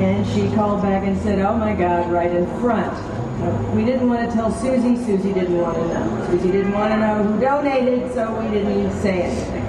And 0.00 0.26
she 0.28 0.54
called 0.54 0.82
back 0.82 1.04
and 1.04 1.16
said, 1.22 1.38
oh 1.38 1.56
my 1.56 1.72
God, 1.72 2.10
right 2.10 2.30
in 2.30 2.46
front. 2.60 2.92
We 3.74 3.84
didn't 3.84 4.08
want 4.08 4.28
to 4.28 4.34
tell 4.34 4.50
Susie. 4.52 4.96
Susie 4.96 5.32
didn't 5.32 5.58
want 5.58 5.76
to 5.76 5.86
know. 5.86 6.26
Susie 6.26 6.50
didn't 6.50 6.72
want 6.72 6.92
to 6.92 6.98
know 6.98 7.22
who 7.22 7.40
donated, 7.40 8.12
so 8.12 8.34
we 8.40 8.48
didn't 8.50 8.78
even 8.78 8.92
say 9.00 9.22
anything. 9.22 9.64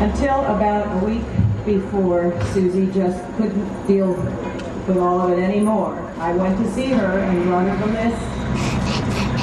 Until 0.00 0.40
about 0.46 1.02
a 1.02 1.04
week 1.04 1.24
before, 1.66 2.32
Susie 2.52 2.90
just 2.90 3.22
couldn't 3.36 3.86
deal 3.86 4.14
with 4.86 4.96
all 4.96 5.20
of 5.20 5.38
it 5.38 5.42
anymore. 5.42 5.94
I 6.18 6.32
went 6.32 6.56
to 6.58 6.72
see 6.72 6.86
her 6.86 7.18
and 7.18 7.44
brought 7.44 7.68
her 7.68 7.76
the 7.86 7.92
list 7.92 8.22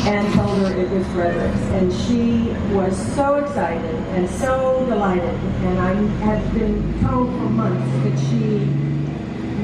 and 0.08 0.34
told 0.34 0.58
her 0.60 0.74
it 0.76 0.90
was 0.90 1.06
Fredericks. 1.08 1.60
And 1.78 1.94
she 1.94 2.50
was 2.74 2.98
so 3.14 3.36
excited 3.36 3.96
and 4.16 4.28
so 4.28 4.84
delighted. 4.88 5.24
And 5.24 5.80
I 5.80 5.94
had 6.26 6.54
been 6.56 7.00
told 7.02 7.30
for 7.30 7.50
months 7.50 8.04
that 8.04 8.18
she 8.30 8.66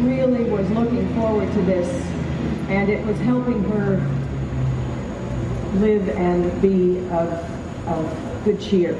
really 0.07 0.43
was 0.43 0.69
looking 0.71 1.11
forward 1.15 1.51
to 1.53 1.61
this 1.63 1.87
and 2.69 2.89
it 2.89 3.05
was 3.05 3.17
helping 3.19 3.63
her 3.65 3.97
live 5.75 6.07
and 6.09 6.61
be 6.61 6.99
of, 7.09 7.87
of 7.87 8.41
good 8.45 8.59
cheer. 8.61 8.95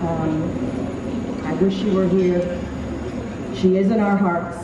Um, 0.00 1.42
I 1.44 1.54
wish 1.54 1.76
she 1.76 1.90
were 1.90 2.08
here. 2.08 2.60
She 3.54 3.76
is 3.78 3.90
in 3.90 4.00
our 4.00 4.16
hearts. 4.16 4.58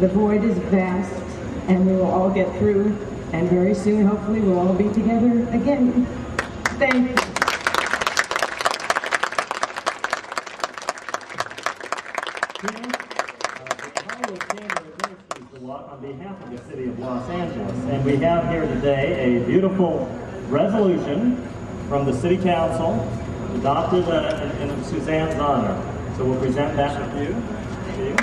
The 0.00 0.08
void 0.08 0.44
is 0.44 0.58
vast, 0.70 1.12
and 1.68 1.86
we 1.86 1.92
will 1.94 2.10
all 2.10 2.30
get 2.30 2.54
through, 2.58 2.96
and 3.32 3.48
very 3.48 3.74
soon, 3.74 4.06
hopefully, 4.06 4.40
we'll 4.40 4.58
all 4.58 4.74
be 4.74 4.92
together 4.92 5.48
again. 5.52 6.06
Thank 6.78 7.10
you. 7.10 7.36
on 15.96 16.02
behalf 16.02 16.42
of 16.42 16.50
the 16.50 16.58
city 16.70 16.88
of 16.88 16.98
Los 16.98 17.28
Angeles. 17.30 17.75
And 17.88 18.04
we 18.04 18.16
have 18.16 18.48
here 18.50 18.66
today 18.66 19.36
a 19.36 19.46
beautiful 19.46 20.06
resolution 20.48 21.36
from 21.88 22.04
the 22.04 22.12
city 22.12 22.36
council 22.36 22.94
adopted 23.54 24.04
uh, 24.08 24.50
in, 24.60 24.70
in 24.70 24.84
Suzanne's 24.84 25.38
honor. 25.38 25.80
So 26.16 26.24
we'll 26.24 26.40
present 26.40 26.76
that 26.76 27.12
to 27.12 27.18
you. 27.22 27.28
To 27.28 28.02
you. 28.02 28.16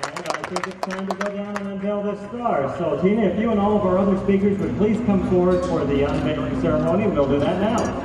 And 0.00 0.26
I 0.26 0.42
think 0.48 0.66
it's 0.68 0.86
time 0.86 1.06
to 1.06 1.14
go 1.14 1.36
down 1.36 1.56
and 1.58 1.68
unveil 1.68 2.02
this 2.02 2.18
star. 2.30 2.74
So, 2.78 2.98
Tina, 3.02 3.26
if 3.26 3.38
you 3.38 3.50
and 3.50 3.60
all 3.60 3.76
of 3.76 3.82
our 3.82 3.98
other 3.98 4.18
speakers 4.24 4.58
would 4.58 4.74
please 4.78 4.96
come 5.04 5.28
forward 5.28 5.62
for 5.66 5.84
the 5.84 6.10
unveiling 6.10 6.58
ceremony, 6.62 7.06
we'll 7.08 7.28
do 7.28 7.38
that 7.40 7.60
now. 7.60 8.01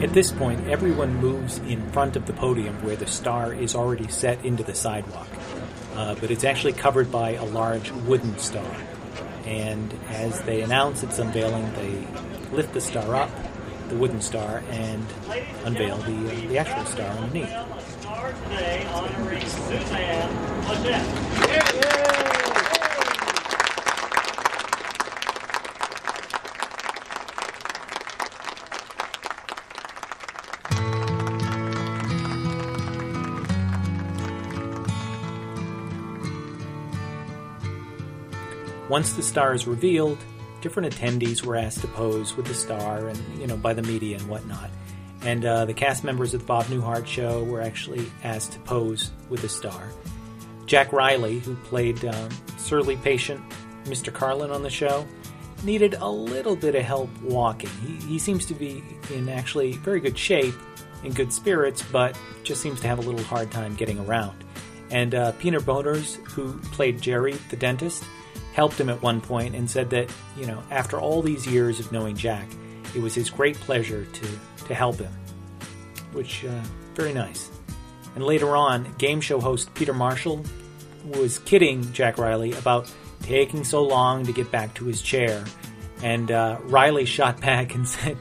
At 0.00 0.12
this 0.12 0.30
point, 0.30 0.68
everyone 0.68 1.16
moves 1.16 1.58
in 1.58 1.90
front 1.90 2.14
of 2.14 2.26
the 2.26 2.32
podium 2.32 2.84
where 2.84 2.94
the 2.94 3.08
star 3.08 3.52
is 3.52 3.74
already 3.74 4.06
set 4.06 4.44
into 4.44 4.62
the 4.62 4.74
sidewalk. 4.74 5.26
Uh, 5.96 6.14
but 6.14 6.30
it's 6.30 6.44
actually 6.44 6.74
covered 6.74 7.10
by 7.10 7.30
a 7.30 7.44
large 7.44 7.90
wooden 7.90 8.38
star. 8.38 8.76
And 9.44 9.92
as 10.10 10.40
they 10.42 10.60
announce 10.60 11.02
its 11.02 11.18
unveiling, 11.18 11.72
they 11.72 12.06
lift 12.54 12.74
the 12.74 12.80
star 12.80 13.16
up, 13.16 13.30
the 13.88 13.96
wooden 13.96 14.20
star, 14.20 14.62
and 14.70 15.04
unveil 15.64 15.96
the, 15.96 16.30
uh, 16.30 16.48
the 16.48 16.58
actual 16.58 16.84
star 16.84 17.10
underneath. 17.16 17.50
Once 38.88 39.12
the 39.12 39.22
star 39.22 39.54
is 39.54 39.66
revealed, 39.66 40.18
different 40.60 40.92
attendees 40.92 41.42
were 41.42 41.56
asked 41.56 41.80
to 41.80 41.88
pose 41.88 42.36
with 42.36 42.46
the 42.46 42.54
star 42.54 43.08
and, 43.08 43.38
you 43.38 43.46
know, 43.46 43.56
by 43.56 43.72
the 43.72 43.82
media 43.82 44.16
and 44.16 44.28
whatnot. 44.28 44.70
And 45.22 45.44
uh, 45.44 45.64
the 45.64 45.74
cast 45.74 46.04
members 46.04 46.32
of 46.34 46.40
the 46.40 46.46
Bob 46.46 46.64
Newhart 46.66 47.06
show 47.06 47.44
were 47.44 47.60
actually 47.60 48.10
asked 48.22 48.52
to 48.52 48.58
pose 48.60 49.10
with 49.28 49.42
the 49.42 49.48
star. 49.48 49.88
Jack 50.66 50.92
Riley, 50.92 51.38
who 51.40 51.54
played 51.56 52.04
um, 52.04 52.28
surly 52.56 52.96
patient 52.96 53.42
Mr. 53.84 54.12
Carlin 54.12 54.50
on 54.50 54.62
the 54.62 54.70
show, 54.70 55.06
needed 55.64 55.94
a 55.94 56.08
little 56.08 56.56
bit 56.56 56.74
of 56.74 56.82
help 56.82 57.10
walking. 57.22 57.70
He, 57.84 57.94
he 58.06 58.18
seems 58.18 58.46
to 58.46 58.54
be 58.54 58.82
in 59.12 59.28
actually 59.28 59.72
very 59.72 60.00
good 60.00 60.16
shape, 60.16 60.54
in 61.02 61.12
good 61.12 61.32
spirits, 61.32 61.82
but 61.90 62.18
just 62.42 62.60
seems 62.60 62.80
to 62.80 62.86
have 62.86 62.98
a 62.98 63.02
little 63.02 63.24
hard 63.24 63.50
time 63.50 63.74
getting 63.74 63.98
around. 63.98 64.44
And 64.90 65.14
uh, 65.14 65.32
Peter 65.32 65.60
Bonerz, 65.60 66.16
who 66.28 66.58
played 66.58 67.00
Jerry, 67.00 67.34
the 67.50 67.56
dentist, 67.56 68.04
helped 68.58 68.80
him 68.80 68.88
at 68.88 69.00
one 69.00 69.20
point 69.20 69.54
and 69.54 69.70
said 69.70 69.88
that, 69.88 70.10
you 70.36 70.44
know, 70.44 70.60
after 70.72 70.98
all 70.98 71.22
these 71.22 71.46
years 71.46 71.78
of 71.78 71.92
knowing 71.92 72.16
Jack, 72.16 72.48
it 72.92 73.00
was 73.00 73.14
his 73.14 73.30
great 73.30 73.54
pleasure 73.54 74.04
to, 74.04 74.26
to 74.66 74.74
help 74.74 74.96
him. 74.96 75.12
Which, 76.10 76.44
uh, 76.44 76.60
very 76.96 77.12
nice. 77.12 77.52
And 78.16 78.24
later 78.24 78.56
on, 78.56 78.92
game 78.98 79.20
show 79.20 79.38
host 79.38 79.72
Peter 79.74 79.94
Marshall 79.94 80.44
was 81.04 81.38
kidding 81.38 81.92
Jack 81.92 82.18
Riley 82.18 82.52
about 82.54 82.92
taking 83.22 83.62
so 83.62 83.84
long 83.84 84.26
to 84.26 84.32
get 84.32 84.50
back 84.50 84.74
to 84.74 84.86
his 84.86 85.02
chair. 85.02 85.44
And 86.02 86.32
uh, 86.32 86.58
Riley 86.64 87.04
shot 87.16 87.40
back 87.40 87.76
and 87.76 87.86
said, 87.86 88.18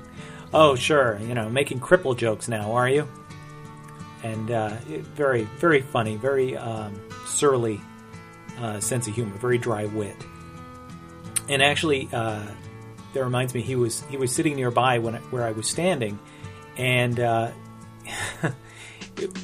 Oh, 0.54 0.76
sure, 0.76 1.18
you 1.18 1.34
know, 1.34 1.50
making 1.50 1.80
cripple 1.80 2.16
jokes 2.16 2.48
now, 2.48 2.74
are 2.74 2.88
you? 2.88 3.08
And 4.22 4.52
uh, 4.52 4.76
very, 5.16 5.46
very 5.58 5.82
funny, 5.82 6.16
very 6.16 6.56
um, 6.56 7.02
surly 7.26 7.82
uh, 8.60 8.80
sense 8.80 9.08
of 9.08 9.16
humor, 9.16 9.36
very 9.38 9.58
dry 9.58 9.86
wit. 9.86 10.16
And 11.50 11.62
actually, 11.62 12.10
uh, 12.12 12.46
that 13.14 13.24
reminds 13.24 13.54
me, 13.54 13.62
he 13.62 13.76
was 13.76 14.02
he 14.10 14.18
was 14.18 14.34
sitting 14.34 14.56
nearby 14.56 15.00
when 15.00 15.16
where 15.16 15.46
I 15.46 15.52
was 15.52 15.68
standing, 15.68 16.20
and 16.78 17.20
uh, 17.20 17.52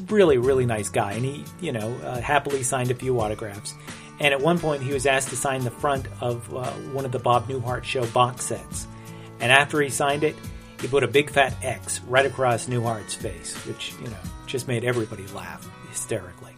really, 0.10 0.38
really 0.38 0.66
nice 0.66 0.90
guy. 0.90 1.14
And 1.14 1.26
he, 1.26 1.46
you 1.62 1.72
know, 1.72 1.94
uh, 2.04 2.20
happily 2.20 2.64
signed 2.64 2.92
a 2.92 2.96
few 2.96 3.20
autographs. 3.20 3.74
And 4.20 4.34
at 4.34 4.42
one 4.42 4.60
point, 4.60 4.84
he 4.84 4.94
was 4.94 5.06
asked 5.06 5.30
to 5.30 5.36
sign 5.36 5.64
the 5.64 5.72
front 5.72 6.08
of 6.22 6.54
uh, 6.54 6.72
one 6.94 7.06
of 7.06 7.12
the 7.12 7.20
Bob 7.20 7.48
Newhart 7.48 7.84
Show 7.84 8.06
box 8.08 8.46
sets. 8.46 8.88
And 9.40 9.52
after 9.52 9.82
he 9.82 9.90
signed 9.90 10.24
it, 10.24 10.36
he 10.80 10.88
put 10.88 11.04
a 11.04 11.08
big 11.08 11.30
fat 11.30 11.56
X 11.62 12.02
right 12.02 12.26
across 12.26 12.68
Newhart's 12.68 13.14
face, 13.14 13.56
which 13.66 13.94
you 14.02 14.08
know 14.08 14.18
just 14.46 14.68
made 14.68 14.84
everybody 14.84 15.26
laugh 15.28 15.68
hysterically. 15.90 16.53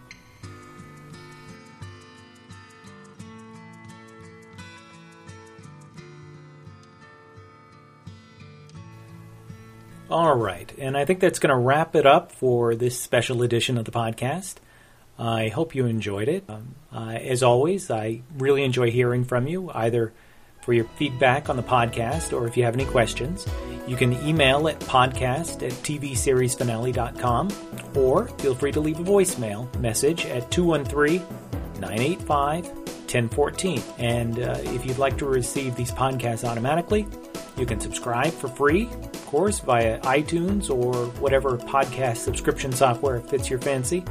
All 10.10 10.38
right, 10.38 10.72
and 10.78 10.96
I 10.96 11.04
think 11.06 11.20
that's 11.20 11.40
going 11.40 11.50
to 11.50 11.58
wrap 11.58 11.96
it 11.96 12.06
up 12.06 12.32
for 12.32 12.76
this 12.76 13.00
special 13.00 13.42
edition 13.42 13.78
of 13.78 13.86
the 13.86 13.92
podcast. 13.92 14.56
I 15.18 15.48
hope 15.48 15.74
you 15.74 15.88
enjoyed 15.88 16.28
it. 16.28 16.44
Um, 16.48 16.76
uh, 16.94 17.14
as 17.14 17.42
always, 17.42 17.90
I 17.90 18.22
really 18.38 18.64
enjoy 18.64 18.92
hearing 18.92 19.24
from 19.24 19.48
you, 19.48 19.72
either 19.74 20.14
for 20.62 20.74
your 20.74 20.86
feedback 20.98 21.50
on 21.50 21.56
the 21.58 21.64
podcast 21.64 22.34
or 22.34 22.48
if 22.48 22.58
you 22.58 22.64
have 22.64 22.74
any 22.74 22.86
questions. 22.86 23.48
You 23.88 23.96
can 23.96 24.14
email 24.28 24.68
at 24.68 24.80
podcast 24.80 25.64
at 25.64 25.72
tvseriesfinale.com 25.72 27.50
or 27.96 28.28
feel 28.28 28.56
free 28.56 28.72
to 28.72 28.80
leave 28.80 29.00
a 29.00 29.04
voicemail 29.04 29.74
message 29.80 30.26
at 30.26 30.50
213 30.52 31.20
985 31.80 32.68
1014. 32.68 33.84
And 34.00 34.40
uh, 34.40 34.58
if 34.64 34.86
you'd 34.86 34.98
like 34.98 35.18
to 35.20 35.26
receive 35.26 35.76
these 35.76 35.92
podcasts 35.92 36.44
automatically, 36.44 37.06
you 37.58 37.66
can 37.68 37.80
subscribe 37.80 38.34
for 38.34 38.48
free, 38.48 38.90
of 39.26 39.32
course, 39.32 39.60
via 39.60 40.00
iTunes 40.02 40.70
or 40.70 41.08
whatever 41.20 41.58
podcast 41.58 42.18
subscription 42.18 42.72
software 42.72 43.20
fits 43.22 43.50
your 43.50 43.60
fancy. 43.60 44.06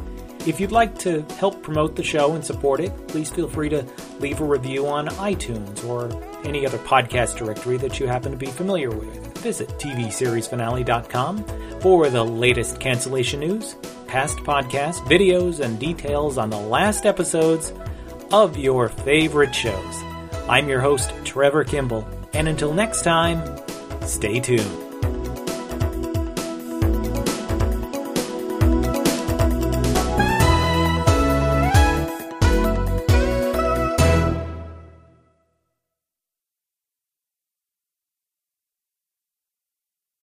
If 0.44 0.58
you'd 0.58 0.72
like 0.72 0.98
to 0.98 1.22
help 1.38 1.62
promote 1.62 1.94
the 1.94 2.02
show 2.02 2.34
and 2.34 2.44
support 2.44 2.80
it, 2.80 2.92
please 3.06 3.30
feel 3.30 3.48
free 3.48 3.68
to 3.68 3.86
leave 4.18 4.40
a 4.40 4.44
review 4.44 4.88
on 4.88 5.06
iTunes 5.08 5.84
or 5.88 6.10
any 6.44 6.66
other 6.66 6.78
podcast 6.78 7.38
directory 7.38 7.76
that 7.76 8.00
you 8.00 8.08
happen 8.08 8.32
to 8.32 8.36
be 8.36 8.46
familiar 8.46 8.90
with. 8.90 9.38
Visit 9.38 9.68
TVSeriesFinale.com 9.78 11.44
for 11.80 12.10
the 12.10 12.24
latest 12.24 12.80
cancellation 12.80 13.38
news, 13.40 13.76
past 14.08 14.38
podcasts, 14.38 14.98
videos, 15.06 15.60
and 15.60 15.78
details 15.78 16.38
on 16.38 16.50
the 16.50 16.58
last 16.58 17.06
episodes 17.06 17.72
of 18.32 18.58
your 18.58 18.88
favorite 18.88 19.54
shows. 19.54 20.02
I'm 20.48 20.68
your 20.68 20.80
host, 20.80 21.12
Trevor 21.24 21.62
Kimball, 21.62 22.06
and 22.32 22.48
until 22.48 22.74
next 22.74 23.02
time, 23.02 23.60
stay 24.02 24.40
tuned. 24.40 24.83